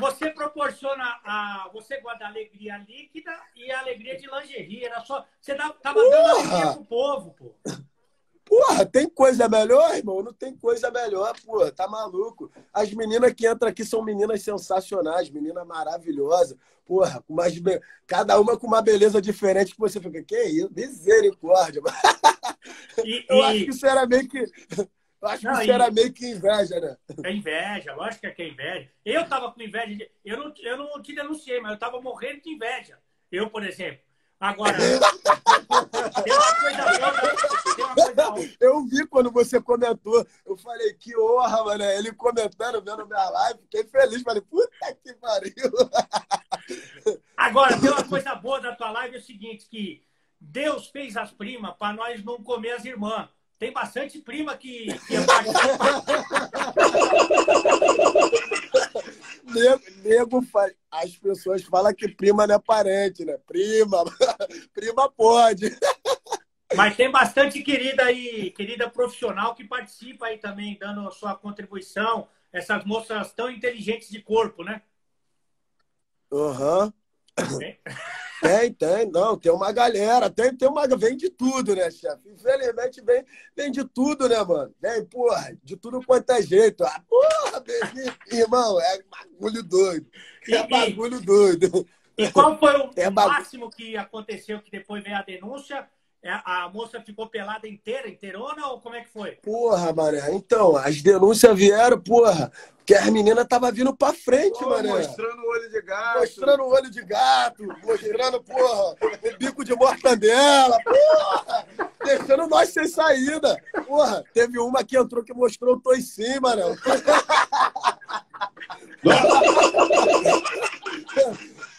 Você 0.00 0.30
proporciona 0.30 1.20
a. 1.24 1.70
Você 1.72 2.00
guarda 2.00 2.24
a 2.24 2.28
alegria 2.28 2.76
líquida 2.78 3.30
e 3.54 3.70
a 3.70 3.78
alegria 3.78 4.16
de 4.18 4.26
lingerie. 4.26 4.84
Era 4.84 5.00
só. 5.02 5.24
Você 5.40 5.54
tava 5.54 5.76
dando 5.84 6.12
alegria 6.12 6.72
pro 6.72 6.84
povo, 6.84 7.30
pô. 7.34 7.54
Porra, 8.52 8.84
tem 8.84 9.08
coisa 9.08 9.48
melhor, 9.48 9.96
irmão? 9.96 10.22
Não 10.22 10.34
tem 10.34 10.54
coisa 10.54 10.90
melhor, 10.90 11.34
porra. 11.40 11.72
Tá 11.72 11.88
maluco? 11.88 12.52
As 12.70 12.92
meninas 12.92 13.32
que 13.32 13.48
entram 13.48 13.70
aqui 13.70 13.82
são 13.82 14.04
meninas 14.04 14.42
sensacionais, 14.42 15.30
meninas 15.30 15.66
maravilhosas. 15.66 16.58
Porra, 16.84 17.22
com 17.22 17.32
mais 17.32 17.58
be... 17.58 17.80
cada 18.06 18.38
uma 18.38 18.58
com 18.58 18.66
uma 18.66 18.82
beleza 18.82 19.22
diferente 19.22 19.72
que 19.72 19.80
você 19.80 19.98
fica, 19.98 20.22
que 20.22 20.38
isso? 20.42 20.70
Misericórdia. 20.70 21.80
E, 23.02 23.24
Eu 23.32 23.36
e... 23.38 23.40
acho 23.40 23.64
que 23.64 23.70
isso 23.70 23.86
era 23.86 24.06
meio 24.06 24.28
que. 24.28 24.40
Eu 24.40 25.28
acho 25.28 25.46
não, 25.46 25.54
que 25.54 25.60
isso 25.60 25.70
e... 25.70 25.70
era 25.70 25.90
meio 25.90 26.12
que 26.12 26.26
inveja, 26.26 26.78
né? 26.78 26.96
É 27.24 27.32
inveja, 27.32 27.94
lógico 27.94 28.34
que 28.34 28.42
é 28.42 28.48
inveja. 28.48 28.90
Eu 29.02 29.26
tava 29.26 29.50
com 29.50 29.62
inveja. 29.62 29.96
De... 29.96 30.10
Eu, 30.22 30.36
não, 30.36 30.54
eu 30.58 30.76
não 30.76 31.00
te 31.00 31.14
denunciei, 31.14 31.58
mas 31.58 31.72
eu 31.72 31.78
tava 31.78 32.02
morrendo 32.02 32.42
de 32.42 32.50
inveja. 32.50 32.98
Eu, 33.30 33.48
por 33.48 33.64
exemplo. 33.64 34.11
Agora, 34.42 34.74
tem 36.24 36.34
uma 36.34 36.54
coisa 36.56 36.82
boa. 38.30 38.48
Eu 38.58 38.84
vi 38.86 39.06
quando 39.06 39.30
você 39.30 39.60
comentou. 39.60 40.26
Eu 40.44 40.56
falei, 40.56 40.94
que 40.94 41.16
honra, 41.16 41.62
mano. 41.62 41.84
Ele 41.84 42.12
comentando, 42.12 42.82
vendo 42.82 43.06
minha 43.06 43.30
live. 43.30 43.60
Fiquei 43.60 43.84
feliz. 43.84 44.20
Falei, 44.22 44.42
puta 44.42 44.68
que 45.04 45.14
pariu. 45.14 45.54
Agora, 47.36 47.78
tem 47.78 47.88
uma 47.88 48.02
coisa 48.02 48.34
boa 48.34 48.60
da 48.60 48.74
tua 48.74 48.90
live. 48.90 49.14
É 49.14 49.20
o 49.20 49.22
seguinte, 49.22 49.68
que 49.70 50.02
Deus 50.40 50.88
fez 50.88 51.16
as 51.16 51.30
primas 51.30 51.76
para 51.76 51.94
nós 51.94 52.24
não 52.24 52.42
comer 52.42 52.72
as 52.72 52.84
irmãs. 52.84 53.28
Tem 53.60 53.72
bastante 53.72 54.18
prima 54.18 54.56
que, 54.56 54.86
que 55.06 55.14
é 55.14 55.20
nego, 59.44 59.82
nego 60.02 60.42
faz, 60.42 60.74
as 60.90 61.16
pessoas 61.16 61.62
falam 61.62 61.94
que 61.94 62.08
prima 62.08 62.46
não 62.46 62.54
é 62.54 62.58
parente, 62.58 63.24
né? 63.24 63.38
Prima, 63.46 64.04
prima 64.72 65.10
pode. 65.10 65.70
Mas 66.74 66.96
tem 66.96 67.10
bastante 67.10 67.62
querida 67.62 68.04
aí, 68.04 68.50
querida 68.50 68.88
profissional 68.88 69.54
que 69.54 69.64
participa 69.64 70.26
aí 70.26 70.38
também, 70.38 70.78
dando 70.78 71.06
a 71.06 71.10
sua 71.10 71.34
contribuição. 71.34 72.28
Essas 72.52 72.84
moças 72.84 73.32
tão 73.32 73.50
inteligentes 73.50 74.08
de 74.10 74.20
corpo, 74.22 74.62
né? 74.62 74.82
Aham. 76.30 76.84
Uhum. 76.86 77.01
Tem, 78.42 78.72
tem, 78.72 79.08
não, 79.08 79.38
tem 79.38 79.52
uma 79.52 79.70
galera, 79.70 80.28
tem, 80.28 80.52
tem 80.56 80.68
uma. 80.68 80.84
Vem 80.96 81.16
de 81.16 81.30
tudo, 81.30 81.76
né, 81.76 81.88
chefe? 81.92 82.28
Infelizmente 82.28 83.00
vem, 83.00 83.24
vem 83.56 83.70
de 83.70 83.84
tudo, 83.84 84.28
né, 84.28 84.42
mano? 84.42 84.74
Vem, 84.80 85.04
porra, 85.04 85.56
de 85.62 85.76
tudo 85.76 86.04
quanto 86.04 86.30
é 86.30 86.42
jeito. 86.42 86.82
Ah, 86.82 87.00
porra, 87.08 87.62
irmão, 88.32 88.80
é 88.80 89.00
bagulho 89.08 89.62
doido. 89.62 90.10
É 90.48 90.56
e, 90.56 90.66
bagulho 90.66 91.20
doido. 91.20 91.86
E 92.18 92.32
qual 92.32 92.58
foi 92.58 92.76
o 92.80 92.90
é 92.96 93.08
máximo 93.08 93.70
que 93.70 93.96
aconteceu 93.96 94.60
que 94.60 94.72
depois 94.72 95.04
veio 95.04 95.16
a 95.16 95.22
denúncia? 95.22 95.88
é, 96.22 96.30
a 96.44 96.70
moça 96.72 97.00
ficou 97.00 97.26
pelada 97.26 97.66
inteira, 97.66 98.08
inteirona, 98.08 98.68
ou 98.68 98.80
como 98.80 98.94
é 98.94 99.00
que 99.00 99.08
foi? 99.08 99.32
Porra, 99.42 99.92
mané. 99.92 100.32
Então, 100.32 100.76
as 100.76 101.02
denúncias 101.02 101.56
vieram, 101.58 102.00
porra, 102.00 102.52
que 102.84 102.94
as 102.94 103.06
meninas 103.06 103.46
tava 103.46 103.70
vindo 103.70 103.94
pra 103.94 104.12
frente, 104.12 104.58
Pô, 104.58 104.70
mané. 104.70 104.90
Mostrando 104.90 105.42
o 105.42 105.48
olho 105.50 105.70
de 105.70 105.82
gato. 105.82 106.18
Mostrando 106.18 106.62
o 106.62 106.68
olho 106.68 106.90
de 106.90 107.04
gato, 107.04 107.66
mostrando, 107.82 108.42
porra, 108.42 108.96
o 109.22 109.38
bico 109.38 109.64
de 109.64 109.74
mortandela, 109.74 110.78
porra, 110.82 111.66
deixando 112.04 112.48
nós 112.48 112.70
sem 112.70 112.88
saída. 112.88 113.56
Porra, 113.86 114.24
teve 114.34 114.58
uma 114.58 114.82
que 114.82 114.96
entrou 114.96 115.22
que 115.22 115.32
mostrou 115.32 115.76
o 115.76 115.80
toicinho, 115.80 116.42
mané. 116.42 116.62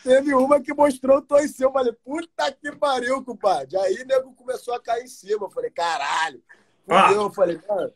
Teve 0.03 0.33
uma 0.33 0.59
que 0.61 0.73
mostrou 0.73 1.17
o 1.17 1.21
toicinho. 1.21 1.67
Eu 1.67 1.73
falei, 1.73 1.93
puta 1.93 2.51
que 2.51 2.71
pariu, 2.73 3.23
compadre. 3.23 3.77
Aí 3.77 4.01
o 4.01 4.05
nego 4.05 4.33
começou 4.33 4.73
a 4.73 4.81
cair 4.81 5.03
em 5.03 5.07
cima. 5.07 5.45
Eu 5.45 5.49
falei, 5.49 5.69
caralho. 5.69 6.41
Ah, 6.87 7.11
eu 7.13 7.31
falei, 7.31 7.57
cara. 7.57 7.93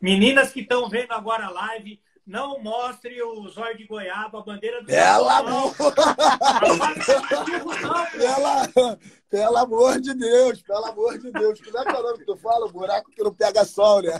Meninas 0.00 0.52
que 0.52 0.60
estão 0.60 0.88
vendo 0.88 1.12
agora 1.12 1.46
a 1.46 1.50
live, 1.50 1.98
não 2.26 2.58
mostre 2.58 3.22
o 3.22 3.46
zóio 3.48 3.76
de 3.76 3.86
goiaba, 3.86 4.38
a 4.38 4.42
bandeira 4.42 4.80
do 4.80 4.86
Pelo 4.86 5.28
amor! 5.28 5.74
pela, 8.16 8.66
pelo 9.28 9.58
amor 9.58 10.00
de 10.00 10.14
Deus, 10.14 10.62
pelo 10.62 10.86
amor 10.86 11.18
de 11.18 11.30
Deus. 11.30 11.60
Como 11.60 11.78
é 11.78 11.84
que 11.84 11.90
é 11.90 11.98
o 11.98 12.02
nome 12.02 12.16
que 12.18 12.24
tu 12.24 12.34
fala? 12.36 12.64
O 12.64 12.72
buraco 12.72 13.10
que 13.10 13.22
não 13.22 13.34
pega 13.34 13.62
sol, 13.64 14.00
né? 14.00 14.12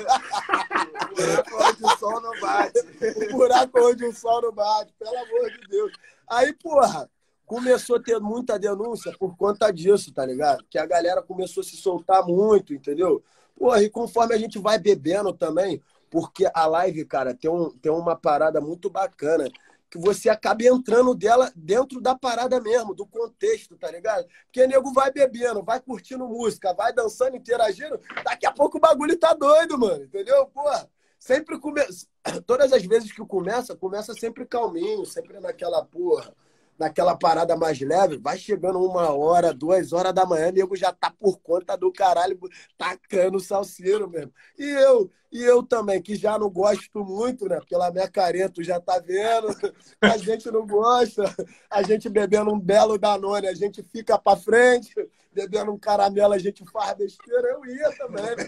o 1.11 1.15
buraco 1.15 1.57
onde 1.63 1.85
o 1.85 1.97
sol 1.97 2.21
não 2.21 2.39
bate. 2.41 2.79
O 3.17 3.33
buraco 3.33 3.81
onde 3.81 4.05
o 4.05 4.13
sol 4.13 4.43
não 4.43 4.53
bate, 4.53 4.93
pelo 4.99 5.17
amor 5.17 5.51
de 5.51 5.67
Deus. 5.69 5.93
Aí, 6.29 6.53
porra, 6.53 7.09
começou 7.47 7.97
a 7.97 8.03
ter 8.03 8.21
muita 8.21 8.59
denúncia 8.59 9.17
por 9.19 9.35
conta 9.35 9.71
disso, 9.71 10.13
tá 10.13 10.27
ligado? 10.27 10.63
Que 10.69 10.77
a 10.79 10.85
galera 10.85 11.23
começou 11.23 11.63
a 11.63 11.65
se 11.65 11.77
soltar 11.77 12.23
muito, 12.27 12.75
entendeu? 12.75 13.25
Porra, 13.57 13.83
e 13.83 13.89
conforme 13.89 14.35
a 14.35 14.39
gente 14.39 14.59
vai 14.59 14.79
bebendo 14.79 15.33
também, 15.33 15.81
porque 16.15 16.49
a 16.55 16.65
live, 16.67 17.05
cara, 17.07 17.35
tem, 17.35 17.51
um, 17.51 17.71
tem 17.71 17.91
uma 17.91 18.15
parada 18.15 18.61
muito 18.61 18.89
bacana 18.89 19.51
que 19.91 19.99
você 19.99 20.29
acaba 20.29 20.63
entrando 20.63 21.13
dela 21.13 21.53
dentro 21.57 22.01
da 22.01 22.15
parada 22.15 22.61
mesmo, 22.61 22.95
do 22.95 23.05
contexto, 23.05 23.77
tá 23.77 23.91
ligado? 23.91 24.25
Porque 24.45 24.65
nego 24.65 24.93
vai 24.93 25.11
bebendo, 25.11 25.65
vai 25.65 25.81
curtindo 25.81 26.29
música, 26.29 26.73
vai 26.73 26.93
dançando, 26.93 27.37
interagindo, 27.37 28.01
daqui 28.25 28.47
a 28.47 28.53
pouco 28.53 28.79
o 28.79 28.81
bagulho 28.81 29.19
tá 29.19 29.35
doido, 29.35 29.77
mano, 29.77 30.05
entendeu? 30.05 30.47
Porra, 30.47 30.89
sempre 31.19 31.59
começa. 31.59 32.07
Todas 32.47 32.73
as 32.73 32.85
vezes 32.87 33.11
que 33.11 33.27
começa, 33.27 33.75
começa 33.75 34.15
sempre 34.15 34.47
calminho, 34.47 35.05
sempre 35.05 35.41
naquela 35.41 35.85
porra, 35.85 36.33
naquela 36.79 37.17
parada 37.17 37.57
mais 37.57 37.81
leve. 37.81 38.19
Vai 38.19 38.39
chegando 38.39 38.81
uma 38.81 39.11
hora, 39.11 39.55
duas 39.55 39.93
horas 39.93 40.13
da 40.13 40.27
manhã, 40.27 40.51
nego 40.51 40.77
já 40.77 40.93
tá 40.93 41.11
por 41.11 41.39
conta 41.39 41.77
do 41.77 41.93
caralho, 41.93 42.39
tacando 42.77 43.39
o 43.39 43.41
salseiro 43.41 44.09
mesmo. 44.09 44.33
E 44.59 44.65
eu, 44.65 45.11
e 45.35 45.43
eu 45.43 45.63
também, 45.63 46.01
que 46.01 46.15
já 46.15 46.39
não 46.39 46.49
gosto 46.49 47.05
muito, 47.05 47.49
né? 47.49 47.59
Pela 47.69 47.91
minha 47.91 48.09
careta, 48.09 48.55
tu 48.55 48.63
já 48.63 48.81
tá 48.81 49.01
vendo. 49.01 49.49
A 50.01 50.17
gente 50.17 50.51
não 50.51 50.65
gosta. 50.67 51.25
A 51.69 51.83
gente 51.83 52.09
bebendo 52.09 52.53
um 52.53 52.61
belo 52.61 52.97
Danone, 52.97 53.49
a 53.49 53.55
gente 53.55 53.83
fica 53.83 54.19
pra 54.19 54.37
frente. 54.37 54.95
Bebendo 55.33 55.73
um 55.73 55.79
caramelo, 55.79 56.35
a 56.35 56.39
gente 56.39 56.65
faz 56.71 56.97
besteira. 56.97 57.49
Eu 57.49 57.67
ia 57.67 57.91
também. 57.97 58.25
Né? 58.25 58.47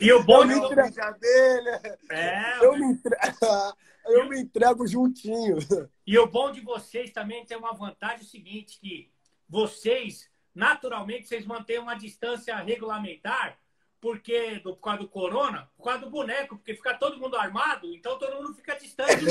E, 0.00 0.06
e 0.06 0.12
o 0.12 0.22
bom 0.22 0.42
eu 0.42 0.46
me 0.46 0.54
entrego 0.54 1.18
dele. 1.18 1.70
É, 2.10 2.64
eu, 2.64 2.78
me 2.78 2.92
entrego, 2.92 3.36
eu 4.06 4.28
me 4.28 4.40
entrego 4.40 4.86
juntinho. 4.86 5.58
E 6.06 6.18
o 6.18 6.26
bom 6.26 6.52
de 6.52 6.60
vocês 6.60 7.12
também 7.12 7.44
tem 7.44 7.56
uma 7.56 7.74
vantagem 7.74 8.24
seguinte, 8.24 8.78
que 8.80 9.10
vocês, 9.48 10.30
naturalmente, 10.54 11.28
vocês 11.28 11.44
mantêm 11.44 11.78
uma 11.78 11.94
distância 11.94 12.56
regulamentar 12.56 13.58
porque 14.00 14.60
do, 14.60 14.74
por 14.74 14.82
causa 14.82 15.00
do 15.00 15.08
corona, 15.08 15.68
por 15.76 15.84
causa 15.84 16.00
do 16.00 16.10
boneco, 16.10 16.56
porque 16.56 16.74
fica 16.74 16.94
todo 16.94 17.18
mundo 17.18 17.36
armado, 17.36 17.92
então 17.92 18.18
todo 18.18 18.36
mundo 18.36 18.54
fica 18.54 18.74
distante. 18.76 19.16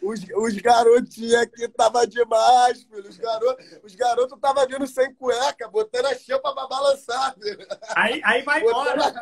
os, 0.00 0.20
os 0.36 0.54
garotinhos 0.56 1.34
aqui 1.34 1.68
tava 1.68 2.06
demais, 2.06 2.82
filho. 2.84 2.97
Os 3.08 3.16
garotos 3.16 3.78
os 3.82 3.94
garotos 3.94 4.38
tava 4.40 4.66
vindo 4.66 4.86
sem 4.86 5.14
cueca, 5.14 5.68
botando 5.68 6.06
a 6.06 6.14
champa 6.14 6.54
pra 6.54 6.66
balançar, 6.66 7.34
filho. 7.34 7.66
Aí, 7.94 8.20
aí 8.24 8.42
vai 8.42 8.60
botando 8.60 8.94
embora. 8.94 9.14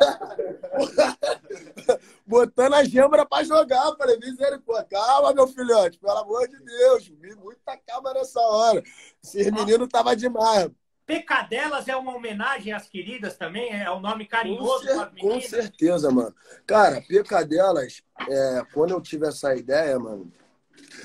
A... 1.87 1.99
botando 2.25 2.73
a 2.73 2.83
gembra 2.83 3.25
pra 3.25 3.43
jogar. 3.43 3.95
falei, 3.97 4.17
misericórdia. 4.17 4.87
Calma, 4.89 5.33
meu 5.33 5.47
filhote, 5.47 5.99
pelo 5.99 6.17
amor 6.17 6.47
de 6.47 6.59
Deus. 6.59 7.07
Vi 7.07 7.35
muita 7.35 7.77
calma 7.77 8.13
nessa 8.13 8.39
hora. 8.39 8.83
Esses 9.23 9.51
meninos 9.51 9.87
tava 9.89 10.15
demais. 10.15 10.69
Pecadelas 11.05 11.87
é 11.87 11.95
uma 11.95 12.13
homenagem 12.13 12.73
às 12.73 12.89
queridas 12.89 13.37
também? 13.37 13.71
É 13.71 13.89
um 13.89 14.01
nome 14.01 14.25
carinhoso 14.25 14.85
com, 14.85 14.93
cer 14.93 15.11
com 15.21 15.41
certeza, 15.41 16.11
mano. 16.11 16.35
Cara, 16.65 17.01
Pecadelas, 17.07 18.03
é, 18.29 18.61
quando 18.73 18.91
eu 18.91 18.99
tive 18.99 19.25
essa 19.25 19.55
ideia, 19.55 19.97
mano, 19.97 20.29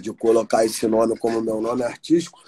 de 0.00 0.12
colocar 0.12 0.64
esse 0.64 0.88
nome 0.88 1.16
como 1.16 1.40
meu 1.40 1.60
nome 1.60 1.84
artístico, 1.84 2.42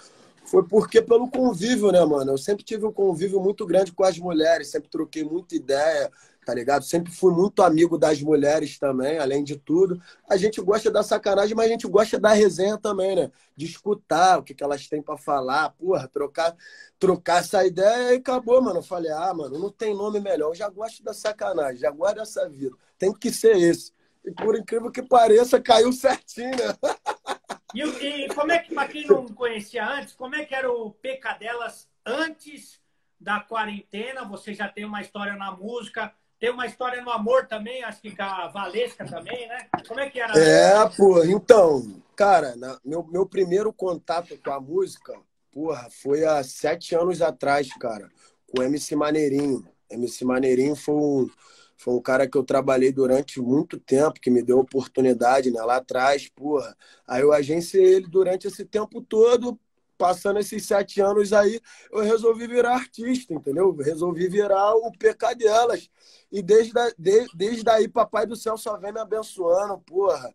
foi 0.45 0.63
porque 0.63 1.01
pelo 1.01 1.31
convívio, 1.31 1.91
né, 1.91 2.05
mano? 2.05 2.33
Eu 2.33 2.39
sempre 2.39 2.63
tive 2.63 2.85
um 2.85 2.93
convívio 2.93 3.41
muito 3.41 3.67
grande 3.67 3.93
com 3.93 4.05
as 4.05 4.19
mulheres, 4.19 4.71
sempre 4.71 4.89
troquei 4.91 5.25
muita 5.25 5.55
ideia, 5.55 6.11
tá 6.45 6.55
ligado? 6.55 6.85
Sempre 6.85 7.13
fui 7.13 7.33
muito 7.33 7.63
amigo 7.63 7.97
das 7.97 8.21
mulheres 8.21 8.79
também, 8.79 9.19
além 9.19 9.43
de 9.43 9.57
tudo. 9.57 10.01
A 10.29 10.37
gente 10.37 10.61
gosta 10.61 10.91
da 10.91 11.03
sacanagem, 11.03 11.57
mas 11.57 11.67
a 11.67 11.71
gente 11.71 11.87
gosta 11.89 12.19
da 12.19 12.33
resenha 12.33 12.77
também, 12.77 13.17
né? 13.17 13.31
De 13.57 13.65
escutar 13.65 14.39
o 14.39 14.43
que, 14.43 14.55
que 14.55 14.63
elas 14.63 14.87
têm 14.87 15.03
para 15.03 15.17
falar, 15.17 15.71
porra, 15.71 16.07
trocar, 16.09 16.55
trocar 16.99 17.41
essa 17.41 17.65
ideia 17.67 18.13
e 18.13 18.17
acabou, 18.17 18.61
mano. 18.61 18.79
Eu 18.79 18.83
falei, 18.83 19.11
ah, 19.11 19.33
mano, 19.33 19.59
não 19.59 19.71
tem 19.71 19.95
nome 19.95 20.21
melhor. 20.21 20.51
Eu 20.51 20.55
já 20.55 20.69
gosto 20.69 21.03
da 21.03 21.15
sacanagem, 21.15 21.79
já 21.79 21.91
gosto 21.91 22.17
dessa 22.17 22.49
vida. 22.49 22.77
Tem 22.99 23.13
que 23.13 23.33
ser 23.33 23.57
esse. 23.57 23.93
E 24.25 24.31
por 24.31 24.57
incrível 24.57 24.91
que 24.91 25.03
pareça, 25.03 25.61
caiu 25.61 25.93
certinho, 25.93 26.51
né? 26.51 26.77
E, 27.75 27.81
e 27.81 28.29
como 28.29 28.53
é 28.53 28.59
que, 28.61 28.73
para 28.73 28.89
quem 28.89 29.07
não 29.07 29.27
conhecia 29.27 29.87
antes, 29.87 30.13
como 30.15 30.37
é 30.37 30.45
que 30.45 30.55
era 30.55 30.71
o 30.71 30.93
Pecadelas 30.93 31.89
antes 32.07 32.81
da 33.21 33.41
quarentena? 33.41 34.25
Você 34.27 34.55
já 34.55 34.69
tem 34.69 34.85
uma 34.85 35.01
história 35.01 35.35
na 35.35 35.51
música, 35.51 36.15
tem 36.39 36.51
uma 36.51 36.67
história 36.67 37.03
no 37.03 37.11
amor 37.11 37.47
também, 37.47 37.83
acho 37.83 38.01
que 38.01 38.15
com 38.15 38.23
a 38.23 38.47
Valesca 38.49 39.05
também, 39.05 39.49
né? 39.49 39.67
Como 39.89 39.99
é 39.99 40.09
que 40.09 40.21
era? 40.21 40.39
É, 40.39 40.89
pô, 40.97 41.25
então, 41.25 42.01
cara, 42.15 42.55
na, 42.55 42.79
meu, 42.85 43.03
meu 43.05 43.27
primeiro 43.27 43.73
contato 43.73 44.39
com 44.39 44.53
a 44.53 44.61
música, 44.61 45.19
porra, 45.51 45.89
foi 45.91 46.25
há 46.25 46.45
sete 46.45 46.95
anos 46.95 47.21
atrás, 47.21 47.69
cara, 47.75 48.09
com 48.47 48.61
o 48.61 48.63
MC 48.63 48.95
Maneirinho. 48.95 49.67
MC 49.91 50.25
Maneirinho 50.25 50.77
foi 50.77 50.95
um, 50.95 51.31
foi 51.77 51.95
um 51.95 52.01
cara 52.01 52.29
que 52.29 52.37
eu 52.37 52.45
trabalhei 52.45 52.93
durante 52.93 53.41
muito 53.41 53.79
tempo, 53.79 54.21
que 54.21 54.31
me 54.31 54.43
deu 54.43 54.59
oportunidade 54.59 55.51
né, 55.51 55.61
lá 55.63 55.77
atrás, 55.77 56.29
porra. 56.29 56.77
Aí 57.07 57.23
eu 57.23 57.33
agenciei 57.33 57.95
ele 57.95 58.07
durante 58.07 58.47
esse 58.47 58.65
tempo 58.65 59.03
todo 59.03 59.59
passando 59.97 60.39
esses 60.39 60.67
sete 60.67 61.01
anos 61.01 61.33
aí, 61.33 61.61
eu 61.91 62.03
resolvi 62.03 62.47
virar 62.47 62.75
artista, 62.75 63.33
entendeu? 63.33 63.75
Resolvi 63.75 64.29
virar 64.29 64.75
o 64.75 64.91
PK 64.93 65.35
delas. 65.37 65.89
E 66.31 66.43
desde, 66.43 66.73
de, 66.99 67.27
desde 67.35 67.69
aí, 67.71 67.89
Papai 67.89 68.27
do 68.27 68.37
Céu 68.37 68.57
só 68.57 68.77
vem 68.77 68.93
me 68.93 69.01
abençoando, 69.01 69.79
porra. 69.79 70.35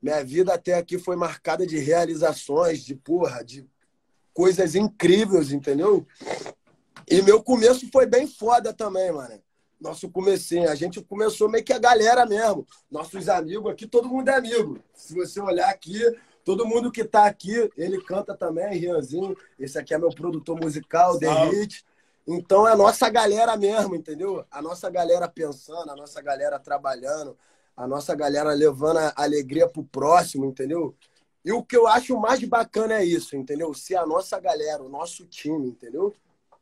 Minha 0.00 0.24
vida 0.24 0.54
até 0.54 0.74
aqui 0.74 0.98
foi 0.98 1.16
marcada 1.16 1.66
de 1.66 1.78
realizações, 1.78 2.84
de 2.84 2.94
porra, 2.94 3.44
de 3.44 3.68
coisas 4.32 4.74
incríveis, 4.74 5.52
entendeu? 5.52 6.06
E 7.06 7.20
meu 7.20 7.42
começo 7.42 7.90
foi 7.92 8.06
bem 8.06 8.26
foda 8.26 8.72
também, 8.72 9.12
mano. 9.12 9.42
Nosso 9.80 10.10
comecinho. 10.10 10.68
A 10.68 10.74
gente 10.74 11.00
começou 11.02 11.48
meio 11.48 11.64
que 11.64 11.72
a 11.72 11.78
galera 11.78 12.26
mesmo. 12.26 12.66
Nossos 12.90 13.28
amigos 13.28 13.72
aqui, 13.72 13.86
todo 13.86 14.08
mundo 14.08 14.28
é 14.28 14.34
amigo. 14.34 14.78
Se 14.94 15.14
você 15.14 15.40
olhar 15.40 15.70
aqui, 15.70 16.02
Todo 16.44 16.66
mundo 16.66 16.90
que 16.90 17.02
está 17.02 17.26
aqui, 17.26 17.70
ele 17.76 18.00
canta 18.02 18.34
também, 18.34 18.76
Rianzinho. 18.76 19.36
Esse 19.58 19.78
aqui 19.78 19.94
é 19.94 19.98
meu 19.98 20.10
produtor 20.10 20.58
musical, 20.58 21.18
The 21.18 21.28
Hit. 21.50 21.84
Então 22.26 22.66
é 22.66 22.72
a 22.72 22.76
nossa 22.76 23.08
galera 23.08 23.56
mesmo, 23.56 23.94
entendeu? 23.94 24.44
A 24.50 24.62
nossa 24.62 24.88
galera 24.90 25.28
pensando, 25.28 25.90
a 25.90 25.96
nossa 25.96 26.20
galera 26.22 26.58
trabalhando, 26.58 27.36
a 27.76 27.86
nossa 27.86 28.14
galera 28.14 28.52
levando 28.52 28.98
a 28.98 29.12
alegria 29.16 29.68
pro 29.68 29.84
próximo, 29.84 30.44
entendeu? 30.44 30.94
E 31.44 31.52
o 31.52 31.62
que 31.62 31.76
eu 31.76 31.86
acho 31.86 32.18
mais 32.18 32.42
bacana 32.44 32.94
é 32.94 33.04
isso, 33.04 33.36
entendeu? 33.36 33.72
Ser 33.74 33.96
a 33.96 34.06
nossa 34.06 34.38
galera, 34.38 34.82
o 34.82 34.88
nosso 34.88 35.26
time, 35.26 35.68
entendeu? 35.68 36.14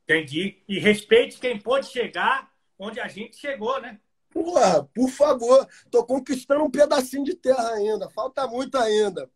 Entendi. 0.05 0.59
E 0.69 0.79
respeite 0.79 1.39
quem 1.39 1.59
pôde 1.59 1.87
chegar 1.87 2.48
onde 2.79 3.01
a 3.01 3.09
gente 3.09 3.37
chegou, 3.37 3.81
né? 3.81 3.99
Porra, 4.31 4.85
por 4.95 5.09
favor, 5.09 5.67
tô 5.91 6.05
conquistando 6.05 6.63
um 6.63 6.71
pedacinho 6.71 7.25
de 7.25 7.35
terra 7.35 7.71
ainda, 7.71 8.11
falta 8.11 8.47
muito 8.47 8.77
ainda. 8.77 9.29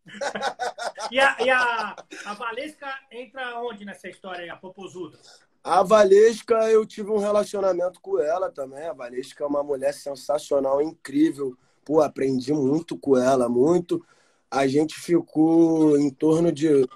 e 1.10 1.18
a, 1.18 1.36
e 1.40 1.50
a, 1.50 1.96
a 2.26 2.34
Valesca 2.34 2.88
entra 3.10 3.58
onde 3.60 3.84
nessa 3.84 4.08
história 4.08 4.44
aí, 4.44 4.50
a 4.50 4.56
Popozuda? 4.56 5.18
A 5.64 5.82
Valesca, 5.82 6.70
eu 6.70 6.84
tive 6.84 7.10
um 7.10 7.18
relacionamento 7.18 8.00
com 8.00 8.18
ela 8.18 8.50
também. 8.50 8.84
A 8.84 8.92
Valesca 8.92 9.44
é 9.44 9.46
uma 9.46 9.62
mulher 9.62 9.94
sensacional, 9.94 10.82
incrível. 10.82 11.56
Pô, 11.84 12.00
aprendi 12.00 12.52
muito 12.52 12.98
com 12.98 13.16
ela, 13.16 13.48
muito. 13.48 14.04
a 14.50 14.66
gente 14.66 14.94
ficou 14.94 15.96
em 15.96 16.10
torno 16.10 16.52
de 16.52 16.86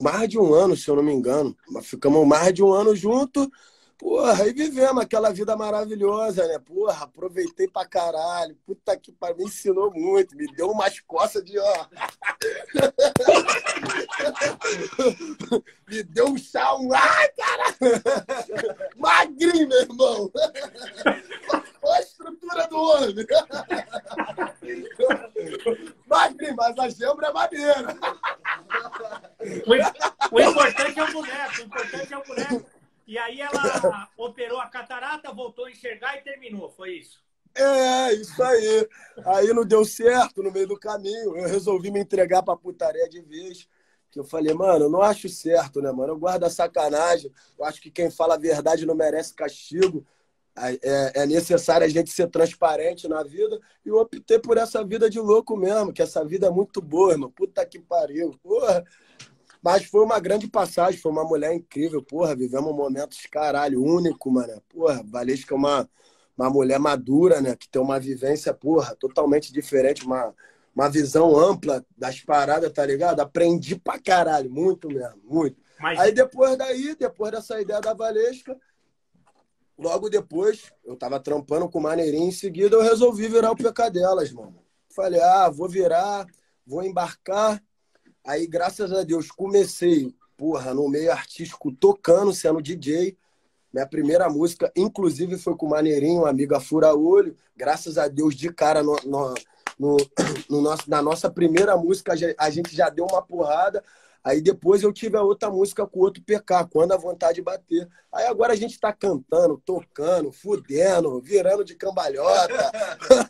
mais 0.00 0.28
de 0.28 0.38
um 0.38 0.54
ano, 0.54 0.76
se 0.76 0.88
eu 0.88 0.96
não 0.96 1.02
me 1.02 1.12
engano. 1.12 1.56
Ficamos 1.82 2.26
mais 2.26 2.54
de 2.54 2.62
um 2.62 2.72
ano 2.72 2.94
junto. 2.96 3.50
Porra, 4.02 4.48
e 4.48 4.52
vivemos 4.52 5.00
aquela 5.00 5.32
vida 5.32 5.56
maravilhosa, 5.56 6.44
né? 6.48 6.58
Porra, 6.58 7.04
aproveitei 7.04 7.68
pra 7.68 7.86
caralho. 7.86 8.58
Puta 8.66 8.96
que 8.96 9.12
pariu, 9.12 9.36
me 9.36 9.44
ensinou 9.44 9.92
muito. 9.92 10.36
Me 10.36 10.52
deu 10.56 10.72
umas 10.72 10.98
costas 10.98 11.44
de, 11.44 11.56
ó. 11.56 11.86
me 15.88 16.02
deu 16.02 16.26
um 16.26 16.36
chão. 16.36 16.88
Ai, 16.92 17.28
caralho! 17.28 17.76
Magrinho, 18.98 19.68
meu 19.68 19.82
irmão! 19.82 20.32
Olha 21.84 21.96
a 21.96 22.00
estrutura 22.00 22.66
do 22.66 22.76
homem! 22.76 23.24
Magrinho, 26.08 26.56
mas 26.56 26.76
a 26.76 26.88
gembra 26.88 27.28
é 27.28 27.32
maneira. 27.32 27.96
O, 29.64 29.70
o 30.34 30.40
importante 30.40 30.98
é 30.98 31.04
o 31.04 31.12
boneco, 31.12 31.60
o 31.60 31.62
importante 31.62 32.12
é 32.12 32.18
o 32.18 32.24
boneco. 32.24 32.81
E 33.12 33.18
aí 33.18 33.42
ela 33.42 33.52
operou 34.16 34.58
a 34.58 34.68
catarata, 34.68 35.30
voltou 35.34 35.66
a 35.66 35.70
enxergar 35.70 36.16
e 36.16 36.22
terminou, 36.22 36.70
foi 36.70 36.94
isso? 36.94 37.20
É, 37.54 38.14
isso 38.14 38.42
aí. 38.42 38.88
Aí 39.26 39.52
não 39.52 39.66
deu 39.66 39.84
certo 39.84 40.42
no 40.42 40.50
meio 40.50 40.66
do 40.66 40.78
caminho. 40.78 41.36
Eu 41.36 41.46
resolvi 41.46 41.90
me 41.90 42.00
entregar 42.00 42.42
pra 42.42 42.56
putaria 42.56 43.06
de 43.10 43.20
vez. 43.20 43.68
Que 44.10 44.18
eu 44.18 44.24
falei, 44.24 44.54
mano, 44.54 44.86
eu 44.86 44.90
não 44.90 45.02
acho 45.02 45.28
certo, 45.28 45.82
né, 45.82 45.92
mano? 45.92 46.14
Eu 46.14 46.18
guardo 46.18 46.44
a 46.44 46.50
sacanagem. 46.50 47.30
Eu 47.58 47.66
acho 47.66 47.82
que 47.82 47.90
quem 47.90 48.10
fala 48.10 48.36
a 48.36 48.38
verdade 48.38 48.86
não 48.86 48.94
merece 48.94 49.34
castigo. 49.34 50.06
É, 50.56 51.22
é 51.22 51.26
necessário 51.26 51.84
a 51.84 51.90
gente 51.90 52.10
ser 52.10 52.28
transparente 52.28 53.06
na 53.06 53.22
vida. 53.22 53.60
E 53.84 53.90
eu 53.90 53.98
optei 53.98 54.38
por 54.38 54.56
essa 54.56 54.82
vida 54.82 55.10
de 55.10 55.20
louco 55.20 55.54
mesmo, 55.54 55.92
que 55.92 56.00
essa 56.00 56.24
vida 56.24 56.46
é 56.46 56.50
muito 56.50 56.80
boa, 56.80 57.12
irmão. 57.12 57.30
Puta 57.30 57.66
que 57.66 57.78
pariu. 57.78 58.34
Porra, 58.42 58.82
mas 59.62 59.84
foi 59.84 60.02
uma 60.04 60.18
grande 60.18 60.48
passagem, 60.48 60.98
foi 60.98 61.12
uma 61.12 61.22
mulher 61.22 61.54
incrível, 61.54 62.02
porra, 62.02 62.34
vivemos 62.34 62.74
momentos, 62.74 63.24
caralho, 63.30 63.80
único, 63.80 64.28
mano. 64.28 64.60
Porra, 64.68 65.04
Valesca 65.06 65.54
é 65.54 65.56
uma, 65.56 65.88
uma 66.36 66.50
mulher 66.50 66.80
madura, 66.80 67.40
né? 67.40 67.54
Que 67.54 67.68
tem 67.68 67.80
uma 67.80 68.00
vivência, 68.00 68.52
porra, 68.52 68.96
totalmente 68.96 69.52
diferente, 69.52 70.04
uma, 70.04 70.34
uma 70.74 70.88
visão 70.88 71.38
ampla 71.38 71.86
das 71.96 72.20
paradas, 72.20 72.72
tá 72.72 72.84
ligado? 72.84 73.20
Aprendi 73.20 73.76
pra 73.76 74.00
caralho, 74.00 74.50
muito 74.50 74.88
mesmo, 74.88 75.20
muito. 75.22 75.62
Mas... 75.78 75.98
Aí 76.00 76.12
depois 76.12 76.58
daí, 76.58 76.96
depois 76.96 77.30
dessa 77.30 77.60
ideia 77.60 77.80
da 77.80 77.94
Valesca, 77.94 78.58
logo 79.78 80.10
depois, 80.10 80.72
eu 80.84 80.96
tava 80.96 81.20
trampando 81.20 81.68
com 81.68 81.78
o 81.78 81.82
Maneirinho, 81.82 82.26
em 82.26 82.32
seguida 82.32 82.74
eu 82.74 82.82
resolvi 82.82 83.28
virar 83.28 83.52
o 83.52 83.56
PK 83.56 83.90
delas, 83.90 84.32
mano. 84.32 84.60
Falei, 84.92 85.20
ah, 85.20 85.48
vou 85.48 85.68
virar, 85.68 86.26
vou 86.66 86.82
embarcar 86.82 87.62
Aí, 88.24 88.46
graças 88.46 88.92
a 88.92 89.02
Deus, 89.02 89.32
comecei, 89.32 90.14
porra, 90.36 90.72
no 90.72 90.88
meio 90.88 91.10
artístico, 91.10 91.72
tocando, 91.72 92.32
sendo 92.32 92.62
DJ. 92.62 93.16
Minha 93.72 93.86
primeira 93.86 94.28
música, 94.28 94.70
inclusive, 94.76 95.36
foi 95.36 95.56
com 95.56 95.66
o 95.66 95.70
Maneirinho, 95.70 96.24
amiga 96.24 96.60
Fura 96.60 96.94
Olho. 96.94 97.34
Graças 97.56 97.98
a 97.98 98.06
Deus, 98.06 98.36
de 98.36 98.52
cara, 98.52 98.82
no, 98.82 98.96
no, 99.04 99.34
no, 99.78 99.96
no 100.48 100.60
nosso, 100.60 100.88
na 100.88 101.02
nossa 101.02 101.28
primeira 101.30 101.76
música, 101.76 102.14
a 102.38 102.50
gente 102.50 102.76
já 102.76 102.88
deu 102.88 103.06
uma 103.10 103.22
porrada. 103.22 103.82
Aí 104.24 104.40
depois 104.40 104.82
eu 104.82 104.92
tive 104.92 105.16
a 105.16 105.22
outra 105.22 105.50
música 105.50 105.86
com 105.86 106.00
outro 106.00 106.22
PK, 106.22 106.68
quando 106.70 106.92
a 106.92 106.96
vontade 106.96 107.42
bater. 107.42 107.88
Aí 108.12 108.26
agora 108.26 108.52
a 108.52 108.56
gente 108.56 108.78
tá 108.78 108.92
cantando, 108.92 109.60
tocando, 109.64 110.30
fudendo, 110.30 111.20
virando 111.20 111.64
de 111.64 111.74
cambalhota, 111.74 112.70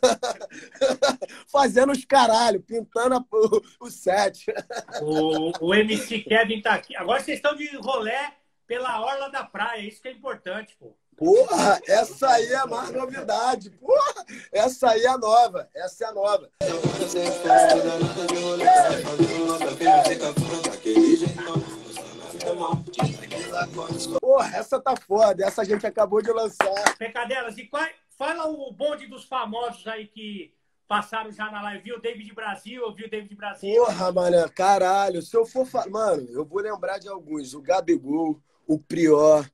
fazendo 1.48 1.92
os 1.92 2.04
caralho, 2.04 2.62
pintando 2.62 3.14
a, 3.14 3.24
o, 3.32 3.86
o 3.86 3.90
set. 3.90 4.46
O, 5.00 5.68
o 5.68 5.74
MC 5.74 6.20
Kevin 6.20 6.60
tá 6.60 6.74
aqui. 6.74 6.94
Agora 6.96 7.20
vocês 7.20 7.38
estão 7.38 7.56
de 7.56 7.74
rolé 7.76 8.34
pela 8.66 9.00
orla 9.00 9.30
da 9.30 9.44
praia, 9.44 9.86
isso 9.86 10.02
que 10.02 10.08
é 10.08 10.12
importante, 10.12 10.76
pô. 10.78 10.94
Porra, 11.22 11.80
essa 11.86 12.30
aí 12.30 12.46
é 12.46 12.56
a 12.56 12.66
mais 12.66 12.90
novidade. 12.90 13.70
Porra, 13.70 14.26
essa 14.50 14.90
aí 14.90 15.04
é 15.04 15.16
nova. 15.16 15.70
Essa 15.72 16.04
é 16.04 16.08
a 16.08 16.12
nova. 16.12 16.50
Porra, 24.20 24.56
essa 24.56 24.80
tá 24.80 24.96
foda. 24.96 25.46
Essa 25.46 25.62
a 25.62 25.64
gente 25.64 25.86
acabou 25.86 26.20
de 26.20 26.32
lançar. 26.32 26.96
Pecadelas, 26.98 27.56
e 27.56 27.68
qual, 27.68 27.86
fala 28.18 28.48
o 28.48 28.72
bonde 28.72 29.06
dos 29.06 29.22
famosos 29.22 29.86
aí 29.86 30.08
que 30.08 30.52
passaram 30.88 31.30
já 31.30 31.48
na 31.52 31.62
live. 31.62 31.84
Viu 31.84 31.98
o 31.98 32.00
David 32.00 32.34
Brasil? 32.34 32.92
Viu 32.94 33.06
o 33.06 33.10
David 33.10 33.36
Brasil? 33.36 33.76
Porra, 33.76 34.10
mano, 34.10 34.50
caralho. 34.50 35.22
Se 35.22 35.36
eu 35.36 35.46
for 35.46 35.64
falar. 35.64 35.88
Mano, 35.88 36.28
eu 36.32 36.44
vou 36.44 36.60
lembrar 36.60 36.98
de 36.98 37.08
alguns. 37.08 37.54
O 37.54 37.62
Gabigol, 37.62 38.40
o 38.66 38.76
Prior 38.76 39.48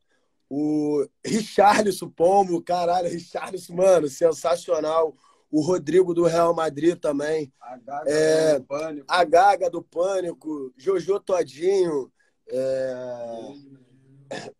o 0.51 1.07
Richarlison 1.25 2.09
Pombo, 2.09 2.63
caralho, 2.63 3.09
Richarlison, 3.09 3.75
mano, 3.75 4.09
sensacional. 4.09 5.15
O 5.51 5.63
Rodrigo 5.63 6.13
do 6.13 6.25
Real 6.25 6.55
Madrid 6.55 6.99
também. 6.99 7.53
A 7.61 7.77
Gaga, 7.79 8.11
é, 8.11 8.59
do, 8.59 8.65
Pânico. 8.65 9.07
A 9.09 9.25
Gaga 9.25 9.71
do 9.71 9.83
Pânico. 9.83 10.73
Jojo 10.77 11.19
Todinho. 11.21 12.13
É... 12.51 13.53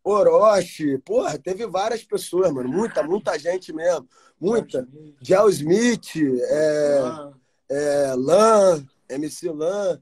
Orochi. 0.03 0.97
Porra, 0.99 1.37
teve 1.37 1.67
várias 1.67 2.03
pessoas, 2.03 2.51
mano. 2.51 2.69
Muita, 2.69 3.03
muita 3.03 3.37
gente 3.37 3.71
mesmo. 3.71 4.07
Muita. 4.39 4.87
Gel 5.21 5.47
Smith. 5.49 6.15
É... 6.15 7.01
É... 7.69 8.13
Lan. 8.15 8.83
MC 9.09 9.51
Lan. 9.51 10.01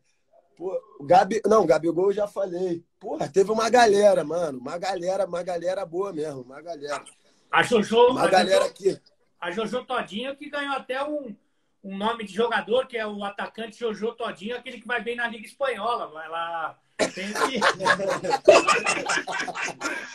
Pô, 0.58 0.82
Gabi, 1.02 1.40
não, 1.46 1.68
Gabigol 1.68 2.08
eu 2.08 2.14
já 2.14 2.28
falei. 2.28 2.84
Porra, 3.00 3.30
teve 3.30 3.52
uma 3.52 3.70
galera, 3.70 4.24
mano. 4.24 4.58
Uma 4.58 4.80
galera, 4.80 5.26
uma 5.26 5.44
galera 5.44 5.86
boa 5.86 6.12
mesmo, 6.12 6.42
uma 6.42 6.60
galera. 6.62 7.04
A 7.52 7.62
Jojo, 7.62 8.08
uma 8.08 8.24
a 8.24 8.28
galera 8.28 8.62
Jojo, 8.62 8.72
aqui. 8.72 9.00
A 9.40 9.52
Jojo 9.52 9.86
Todinho 9.86 10.36
que 10.36 10.50
ganhou 10.50 10.74
até 10.74 11.04
um, 11.04 11.36
um 11.84 11.96
nome 11.96 12.26
de 12.26 12.34
jogador, 12.34 12.88
que 12.88 12.98
é 12.98 13.06
o 13.06 13.24
atacante 13.24 13.80
Jojo 13.80 14.14
Todinho, 14.14 14.58
aquele 14.58 14.82
que 14.82 14.88
vai 14.88 15.00
bem 15.00 15.16
na 15.16 15.28
Liga 15.28 15.46
Espanhola. 15.46 16.12
Ela 16.26 16.76
tem 16.98 17.32
que... 17.32 17.60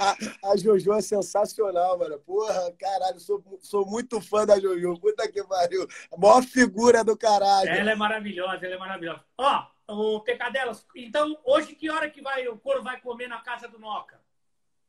a, 0.00 0.16
a 0.50 0.56
Jojo 0.56 0.92
é 0.92 1.00
sensacional, 1.00 1.96
mano. 1.96 2.18
Porra, 2.18 2.72
caralho, 2.76 3.20
sou, 3.20 3.40
sou 3.60 3.86
muito 3.86 4.20
fã 4.20 4.44
da 4.44 4.58
Jojo. 4.58 4.98
Puta 4.98 5.30
que 5.30 5.44
pariu. 5.44 5.86
A 6.12 6.16
maior 6.16 6.42
figura 6.42 7.04
do 7.04 7.16
caralho. 7.16 7.70
Ela 7.70 7.92
é 7.92 7.94
maravilhosa, 7.94 8.66
ela 8.66 8.74
é 8.74 8.78
maravilhosa. 8.78 9.20
Ó, 9.38 9.66
o 9.92 10.20
Pecadelas, 10.20 10.86
então 10.94 11.38
hoje 11.44 11.74
que 11.74 11.90
hora 11.90 12.10
que 12.10 12.22
vai 12.22 12.46
o 12.48 12.58
couro 12.58 12.82
vai 12.82 13.00
comer 13.00 13.28
na 13.28 13.40
casa 13.40 13.68
do 13.68 13.78
Noca? 13.78 14.20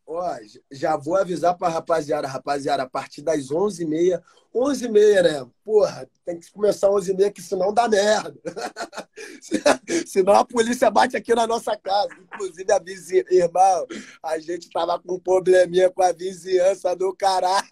Ó, 0.05 0.21
já 0.71 0.97
vou 0.97 1.15
avisar 1.15 1.57
pra 1.57 1.69
rapaziada, 1.69 2.27
rapaziada, 2.27 2.83
a 2.83 2.89
partir 2.89 3.21
das 3.21 3.49
11h30, 3.49 4.21
11h30, 4.55 5.23
né? 5.23 5.47
Porra, 5.63 6.07
tem 6.25 6.39
que 6.39 6.51
começar 6.51 6.87
11h30, 6.89 7.31
que 7.31 7.41
senão 7.41 7.73
dá 7.73 7.87
merda. 7.87 8.35
senão 10.05 10.33
a 10.33 10.45
polícia 10.45 10.91
bate 10.91 11.17
aqui 11.17 11.33
na 11.33 11.47
nossa 11.47 11.75
casa. 11.75 12.09
Inclusive 12.21 12.71
a 12.71 12.79
vizinhança, 12.79 13.33
irmão, 13.33 13.87
a 14.21 14.37
gente 14.39 14.69
tava 14.69 14.99
com 14.99 15.15
um 15.15 15.19
probleminha 15.19 15.89
com 15.89 16.03
a 16.03 16.11
vizinhança 16.11 16.95
do 16.95 17.15
caralho. 17.15 17.67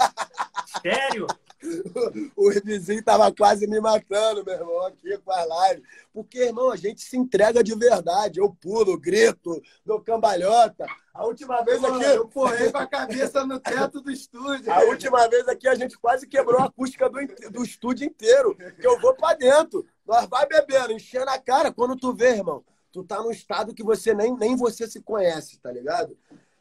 Sério? 0.81 1.27
o 2.35 2.51
vizinho 2.63 3.03
tava 3.03 3.31
quase 3.31 3.67
me 3.67 3.79
matando, 3.79 4.43
meu 4.43 4.55
irmão, 4.55 4.85
aqui 4.85 5.17
com 5.19 5.31
a 5.31 5.43
live. 5.43 5.83
Porque, 6.13 6.39
irmão, 6.39 6.71
a 6.71 6.75
gente 6.75 7.01
se 7.01 7.17
entrega 7.17 7.63
de 7.63 7.75
verdade. 7.75 8.39
Eu 8.39 8.49
pulo, 8.49 8.97
grito, 8.97 9.61
dou 9.85 10.01
cambalhota. 10.01 10.85
A 11.13 11.25
última 11.25 11.61
vez 11.63 11.83
aqui. 11.83 12.03
Eu 12.03 12.27
porrei 12.27 12.71
com 12.71 12.77
a 12.77 12.87
cabeça 12.87 13.45
no 13.45 13.59
teto 13.59 14.01
do 14.01 14.11
estúdio. 14.11 14.71
A 14.71 14.81
última 14.85 15.27
vez 15.27 15.47
aqui 15.47 15.67
a 15.67 15.75
gente 15.75 15.97
quase 15.97 16.27
quebrou 16.27 16.61
a 16.61 16.70
acústica 16.71 17.09
do, 17.09 17.19
do 17.51 17.63
estúdio 17.63 18.07
inteiro. 18.07 18.55
Que 18.55 18.87
eu 18.87 18.99
vou 18.99 19.13
pra 19.15 19.33
dentro. 19.33 19.85
Nós 20.05 20.27
vai 20.27 20.47
bebendo, 20.47 20.93
enchendo 20.93 21.29
a 21.29 21.37
cara. 21.37 21.71
Quando 21.71 21.95
tu 21.95 22.13
vê, 22.13 22.29
irmão, 22.29 22.63
tu 22.91 23.03
tá 23.03 23.21
num 23.21 23.31
estado 23.31 23.73
que 23.73 23.83
você 23.83 24.13
nem, 24.13 24.35
nem 24.35 24.55
você 24.55 24.87
se 24.87 25.01
conhece, 25.01 25.59
tá 25.59 25.71
ligado? 25.71 26.17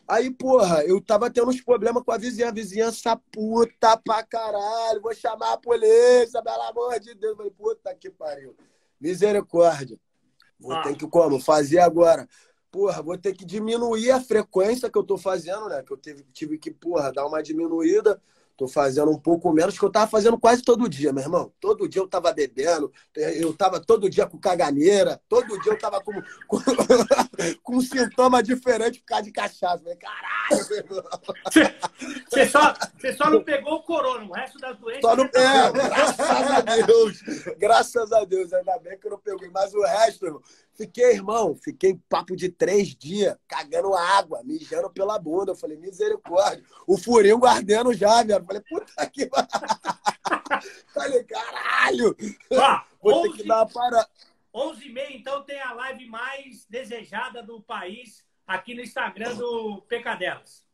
Aí, 0.07 0.29
porra, 0.29 0.83
eu 0.85 1.01
tava 1.01 1.31
tendo 1.31 1.51
uns 1.51 1.61
problemas 1.61 2.03
com 2.03 2.11
a 2.11 2.19
vizinha. 2.19 2.49
A 2.49 2.53
vizinhança 2.53 3.17
puta 3.31 3.97
pra 3.97 4.25
caralho. 4.25 5.01
Vou 5.01 5.15
chamar 5.15 5.53
a 5.53 5.57
polícia, 5.57 6.43
pelo 6.43 6.63
amor 6.63 6.99
de 6.99 7.15
Deus. 7.15 7.37
falei, 7.37 7.53
puta 7.53 7.95
que 7.95 8.11
pariu. 8.11 8.57
Misericórdia. 9.01 9.97
Vou 10.59 10.73
ah. 10.73 10.83
ter 10.83 10.97
que, 10.97 11.07
como? 11.07 11.41
Fazer 11.41 11.79
agora. 11.79 12.29
Porra, 12.73 13.03
vou 13.03 13.17
ter 13.17 13.35
que 13.35 13.45
diminuir 13.45 14.11
a 14.11 14.21
frequência 14.21 14.91
que 14.91 14.99
eu 14.99 15.03
tô 15.03 15.17
fazendo, 15.17 15.69
né? 15.69 15.83
Que 15.83 15.93
eu 15.93 15.97
tive, 15.97 16.25
tive 16.33 16.59
que, 16.59 16.71
porra, 16.71 17.13
dar 17.13 17.27
uma 17.27 17.43
diminuída. 17.43 18.21
Tô 18.61 18.69
fazendo 18.69 19.11
um 19.11 19.19
pouco 19.19 19.51
menos, 19.55 19.79
que 19.79 19.83
eu 19.83 19.91
tava 19.91 20.07
fazendo 20.07 20.39
quase 20.39 20.61
todo 20.61 20.87
dia, 20.87 21.15
meu 21.15 21.23
irmão. 21.23 21.51
Todo 21.59 21.89
dia 21.89 22.03
eu 22.03 22.07
tava 22.07 22.31
bebendo, 22.31 22.93
eu 23.17 23.57
tava 23.57 23.81
todo 23.81 24.11
dia 24.11 24.27
com 24.27 24.37
caganeira, 24.39 25.19
todo 25.31 25.59
dia 25.63 25.73
eu 25.73 25.79
tava 25.79 25.99
com, 26.03 26.13
com, 26.47 26.59
com 27.63 27.77
um 27.77 27.81
sintoma 27.81 28.43
diferente 28.43 28.99
por 28.99 29.07
causa 29.07 29.25
de 29.25 29.33
cachaça. 29.33 29.79
Falei, 29.79 29.97
caralho, 29.97 30.69
meu 30.69 30.77
irmão. 30.77 31.05
Você 32.29 32.49
só, 32.51 32.75
você 32.99 33.15
só 33.15 33.31
não 33.31 33.43
pegou 33.43 33.77
o 33.77 33.83
corona, 33.83 34.27
o 34.27 34.33
resto 34.35 34.59
das 34.59 34.79
doenças. 34.79 35.01
Só 35.01 35.17
não 35.17 35.27
tá 35.27 35.41
é, 35.41 35.73
graças 35.73 36.21
a 36.21 36.61
Deus. 36.61 37.23
Graças 37.57 38.13
a 38.13 38.25
Deus, 38.27 38.53
ainda 38.53 38.79
bem 38.81 38.99
que 38.99 39.07
eu 39.07 39.13
não 39.13 39.19
peguei. 39.19 39.49
Mas 39.49 39.73
o 39.73 39.81
resto, 39.81 40.27
irmão, 40.27 40.43
fiquei, 40.81 41.13
irmão, 41.13 41.55
fiquei 41.55 42.01
papo 42.09 42.35
de 42.35 42.49
três 42.49 42.95
dias, 42.95 43.37
cagando 43.47 43.95
água, 43.95 44.41
mijando 44.43 44.89
pela 44.91 45.19
bunda. 45.19 45.53
Eu 45.53 45.57
falei, 45.57 45.77
misericórdia. 45.77 46.65
O 46.87 46.97
furinho 46.97 47.39
guardando 47.39 47.93
já, 47.93 48.23
velho. 48.23 48.45
Falei, 48.45 48.63
puta 48.63 49.07
que. 49.11 49.29
falei, 50.95 51.23
caralho. 51.25 52.17
Ó, 52.51 52.83
Vou 53.03 53.21
11, 53.21 53.31
ter 53.31 53.37
que 53.37 53.49
dar 53.49 53.59
uma 53.59 53.67
parada. 53.69 54.09
11 54.55 54.87
e 54.87 54.93
meia, 54.93 55.17
então 55.17 55.43
tem 55.43 55.61
a 55.61 55.73
live 55.75 56.07
mais 56.07 56.65
desejada 56.69 57.43
do 57.43 57.61
país 57.61 58.25
aqui 58.47 58.75
no 58.75 58.81
Instagram 58.81 59.35
do 59.37 59.83
Pecadelas. 59.83 60.65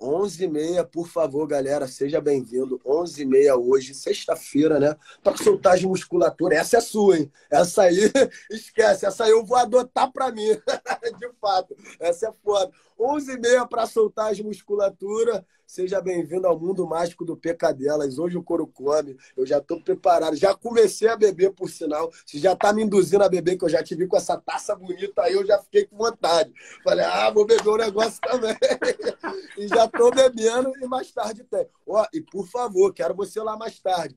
11h30, 0.00 0.86
por 0.86 1.08
favor, 1.08 1.46
galera, 1.46 1.86
seja 1.86 2.20
bem-vindo. 2.20 2.80
11h30 2.84 3.56
hoje, 3.56 3.94
sexta-feira, 3.94 4.78
né? 4.78 4.96
Para 5.22 5.36
soltar 5.36 5.74
as 5.74 5.82
musculaturas. 5.82 6.58
Essa 6.58 6.78
é 6.78 6.80
sua, 6.80 7.18
hein? 7.18 7.32
Essa 7.50 7.82
aí, 7.82 7.96
esquece. 8.50 9.06
Essa 9.06 9.24
aí 9.24 9.30
eu 9.30 9.44
vou 9.44 9.56
adotar 9.56 10.12
para 10.12 10.30
mim. 10.30 10.48
De 11.18 11.30
fato, 11.40 11.74
essa 11.98 12.28
é 12.28 12.32
foda. 12.44 12.70
11h30 12.98 13.68
para 13.68 13.86
soltar 13.86 14.32
as 14.32 14.40
musculaturas. 14.40 15.42
Seja 15.66 16.00
bem-vindo 16.00 16.46
ao 16.46 16.58
mundo 16.58 16.86
mágico 16.86 17.24
do 17.24 17.36
Pecadelas. 17.36 18.18
Hoje 18.18 18.38
o 18.38 18.42
couro 18.42 18.68
come. 18.68 19.16
Eu 19.36 19.44
já 19.44 19.58
estou 19.58 19.82
preparado. 19.82 20.36
Já 20.36 20.54
comecei 20.54 21.08
a 21.08 21.16
beber, 21.16 21.52
por 21.52 21.68
sinal. 21.68 22.12
Se 22.24 22.38
já 22.38 22.52
está 22.52 22.72
me 22.72 22.84
induzindo 22.84 23.24
a 23.24 23.28
beber, 23.28 23.58
que 23.58 23.64
eu 23.64 23.68
já 23.68 23.82
te 23.82 23.96
vi 23.96 24.06
com 24.06 24.16
essa 24.16 24.40
taça 24.40 24.76
bonita 24.76 25.22
aí, 25.22 25.34
eu 25.34 25.44
já 25.44 25.58
fiquei 25.58 25.84
com 25.84 25.96
vontade. 25.96 26.52
Falei, 26.84 27.04
ah, 27.04 27.30
vou 27.30 27.44
beber 27.44 27.68
um 27.68 27.76
negócio 27.76 28.20
também. 28.20 28.56
e 29.58 29.66
já 29.66 29.86
estou 29.86 30.12
bebendo 30.14 30.72
e 30.80 30.86
mais 30.86 31.10
tarde 31.10 31.42
tem. 31.42 31.66
Ó, 31.84 32.06
e 32.14 32.20
por 32.20 32.46
favor, 32.46 32.94
quero 32.94 33.14
você 33.14 33.40
lá 33.40 33.56
mais 33.56 33.80
tarde. 33.80 34.16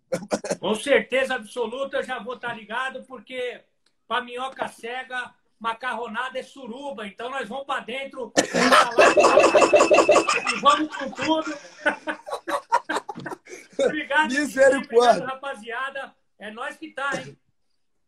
Com 0.60 0.76
certeza 0.76 1.34
absoluta, 1.34 1.98
eu 1.98 2.04
já 2.04 2.20
vou 2.20 2.36
estar 2.36 2.54
ligado, 2.54 3.04
porque 3.06 3.60
para 4.08 4.24
minhoca 4.24 4.68
cega, 4.68 5.34
macarronada 5.60 6.40
é 6.40 6.44
suruba. 6.44 7.06
Então 7.06 7.30
nós 7.30 7.48
vamos 7.48 7.66
para 7.66 7.84
dentro 7.84 8.32
e 10.56 10.60
vamos 10.62 10.96
com 10.96 11.12
tudo. 11.12 11.50
obrigado, 13.78 14.34
obrigado, 14.34 15.26
rapaziada. 15.26 16.16
É 16.40 16.50
nós 16.52 16.78
que 16.78 16.92
tá, 16.92 17.12
hein? 17.16 17.38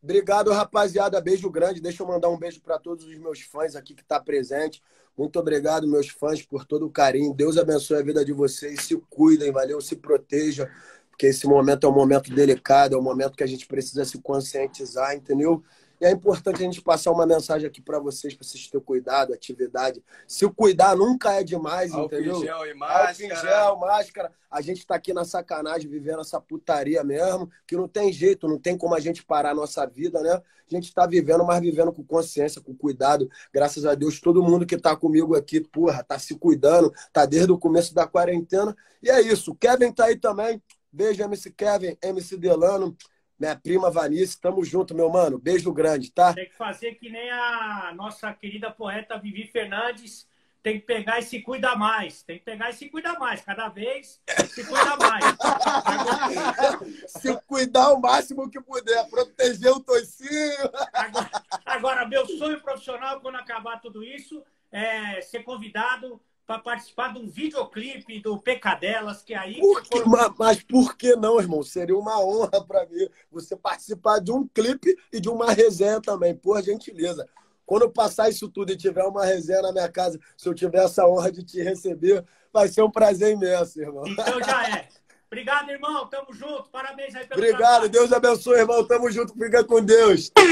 Obrigado, 0.02 0.52
rapaziada. 0.52 1.22
Beijo 1.22 1.50
grande. 1.50 1.80
Deixa 1.80 2.02
eu 2.02 2.08
mandar 2.08 2.30
um 2.30 2.38
beijo 2.38 2.60
para 2.62 2.80
todos 2.80 3.06
os 3.06 3.18
meus 3.20 3.42
fãs 3.42 3.76
aqui 3.76 3.94
que 3.94 4.04
tá 4.04 4.20
presente. 4.20 4.82
Muito 5.16 5.38
obrigado, 5.38 5.88
meus 5.88 6.08
fãs, 6.08 6.42
por 6.42 6.66
todo 6.66 6.88
o 6.88 6.90
carinho. 6.90 7.34
Deus 7.34 7.58
abençoe 7.58 7.98
a 7.98 8.04
vida 8.04 8.26
de 8.26 8.34
vocês. 8.34 8.82
Se 8.82 8.98
cuidem, 9.10 9.52
valeu? 9.52 9.80
Se 9.80 9.96
protejam, 9.96 10.68
porque 11.10 11.28
esse 11.28 11.46
momento 11.46 11.86
é 11.86 11.90
um 11.90 11.94
momento 11.94 12.34
delicado, 12.34 12.96
é 12.96 12.98
um 12.98 13.04
momento 13.04 13.36
que 13.36 13.44
a 13.44 13.48
gente 13.48 13.68
precisa 13.68 14.04
se 14.04 14.20
conscientizar, 14.20 15.14
entendeu? 15.14 15.64
E 16.02 16.06
é 16.06 16.10
importante 16.10 16.56
a 16.56 16.66
gente 16.66 16.82
passar 16.82 17.12
uma 17.12 17.28
mensagem 17.28 17.68
aqui 17.68 17.80
para 17.80 18.00
vocês, 18.00 18.34
para 18.34 18.44
vocês 18.44 18.68
terem 18.68 18.84
cuidado, 18.84 19.36
atividade. 19.36 20.04
Se 20.28 20.50
cuidar 20.50 20.96
nunca 20.96 21.34
é 21.34 21.44
demais, 21.44 21.92
Álcool 21.92 22.16
entendeu? 22.16 22.38
em 22.38 22.42
gel 22.42 22.66
e 22.66 22.70
Álcool 22.72 22.80
máscara. 22.80 23.36
gel, 23.36 23.78
máscara. 23.78 24.32
A 24.50 24.62
gente 24.62 24.84
tá 24.84 24.96
aqui 24.96 25.14
na 25.14 25.24
sacanagem, 25.24 25.88
vivendo 25.88 26.22
essa 26.22 26.42
putaria 26.42 27.04
mesmo, 27.04 27.52
que 27.68 27.78
não 27.78 27.88
tem 27.88 28.12
jeito, 28.12 28.48
não 28.48 28.58
tem 28.58 28.76
como 28.76 28.96
a 28.96 29.00
gente 29.00 29.24
parar 29.24 29.52
a 29.52 29.54
nossa 29.54 29.86
vida, 29.86 30.24
né? 30.24 30.32
A 30.34 30.76
gente 30.76 30.92
tá 30.92 31.06
vivendo, 31.06 31.46
mas 31.46 31.62
vivendo 31.62 31.94
com 31.94 32.04
consciência, 32.04 32.60
com 32.60 32.74
cuidado. 32.76 33.30
Graças 33.54 33.86
a 33.86 33.94
Deus, 33.94 34.20
todo 34.20 34.42
mundo 34.42 34.66
que 34.66 34.78
tá 34.78 34.96
comigo 34.96 35.36
aqui, 35.36 35.62
porra, 35.62 36.04
tá 36.04 36.18
se 36.18 36.34
cuidando, 36.34 36.92
tá 37.14 37.28
desde 37.28 37.52
o 37.52 37.60
começo 37.60 37.94
da 37.94 38.08
quarentena. 38.08 38.76
E 39.04 39.10
é 39.12 39.22
isso. 39.22 39.52
O 39.52 39.56
Kevin 39.56 39.92
tá 39.92 40.06
aí 40.06 40.16
também. 40.16 40.60
Beijo, 40.92 41.22
MC 41.22 41.52
Kevin, 41.52 41.96
MC 42.02 42.38
Delano, 42.38 42.98
minha 43.42 43.56
prima 43.56 43.90
Vanice. 43.90 44.40
Tamo 44.40 44.64
junto, 44.64 44.94
meu 44.94 45.10
mano. 45.10 45.40
Beijo 45.40 45.74
grande, 45.74 46.12
tá? 46.12 46.32
Tem 46.32 46.48
que 46.48 46.56
fazer 46.56 46.94
que 46.96 47.10
nem 47.10 47.32
a 47.32 47.92
nossa 47.96 48.32
querida 48.34 48.70
poeta 48.70 49.18
Vivi 49.18 49.48
Fernandes. 49.48 50.30
Tem 50.62 50.80
que 50.80 50.86
pegar 50.86 51.18
e 51.18 51.24
se 51.24 51.42
cuida 51.42 51.76
mais. 51.76 52.22
Tem 52.22 52.38
que 52.38 52.46
pegar 52.46 52.70
e 52.70 52.74
se 52.74 52.88
cuida 52.88 53.18
mais. 53.18 53.42
Cada 53.42 53.68
vez 53.68 54.22
se 54.48 54.64
cuida 54.64 54.96
mais. 54.96 55.26
se 57.10 57.36
cuidar 57.48 57.94
o 57.94 58.00
máximo 58.00 58.48
que 58.48 58.62
puder, 58.62 59.10
proteger 59.10 59.72
o 59.72 59.80
toicinho. 59.80 60.70
Agora, 60.94 61.32
agora, 61.66 62.08
meu 62.08 62.28
sonho 62.28 62.62
profissional, 62.62 63.20
quando 63.22 63.38
acabar 63.38 63.82
tudo 63.82 64.04
isso, 64.04 64.44
é 64.72 65.20
ser 65.22 65.44
convidado 65.44 66.22
para 66.46 66.60
participar 66.60 67.14
de 67.14 67.20
um 67.20 67.28
videoclipe 67.30 68.20
do 68.20 68.38
Pecadelas, 68.38 69.22
que 69.22 69.34
aí. 69.34 69.60
Por 69.60 69.82
que- 69.82 70.04
ma- 70.04 70.34
mas 70.38 70.62
por 70.62 70.98
que 70.98 71.16
não, 71.16 71.40
irmão? 71.40 71.64
Seria 71.64 71.96
uma 71.98 72.20
honra 72.20 72.64
para 72.66 72.86
mim 72.88 73.08
você 73.32 73.56
participar 73.56 74.20
de 74.20 74.32
um 74.32 74.48
clipe 74.48 74.96
e 75.14 75.20
de 75.22 75.30
uma 75.30 75.52
resenha 75.54 76.02
também, 76.02 76.36
por 76.36 76.62
gentileza. 76.62 77.28
Quando 77.66 77.84
eu 77.84 77.90
passar 77.92 78.28
isso 78.30 78.50
tudo 78.50 78.72
e 78.74 78.78
tiver 78.78 79.04
uma 79.04 79.26
resenha 79.26 79.62
na 79.62 79.72
minha 79.72 79.88
casa, 79.90 80.20
se 80.36 80.50
eu 80.50 80.54
tiver 80.54 80.84
essa 80.84 81.08
honra 81.08 81.32
de 81.32 81.42
te 81.42 81.62
receber, 81.62 82.26
vai 82.52 82.68
ser 82.68 82.82
um 82.84 82.92
prazer 82.92 83.32
imenso, 83.32 83.80
irmão. 83.80 84.04
Então 84.06 84.44
já 84.44 84.68
é. 84.78 84.88
Obrigado, 85.32 85.70
irmão. 85.70 86.06
Tamo 86.08 86.34
junto. 86.34 86.70
Parabéns 86.70 87.16
aí 87.16 87.26
pelo 87.26 87.40
Obrigado, 87.40 87.60
trabalho. 87.62 87.90
Deus 87.90 88.12
abençoe, 88.12 88.60
irmão. 88.60 88.86
Tamo 88.86 89.10
junto, 89.10 89.32
fica 89.34 89.64
com 89.64 89.82
Deus. 89.82 90.30
Tamo 90.32 90.48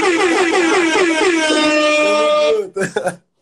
junto. 2.62 3.20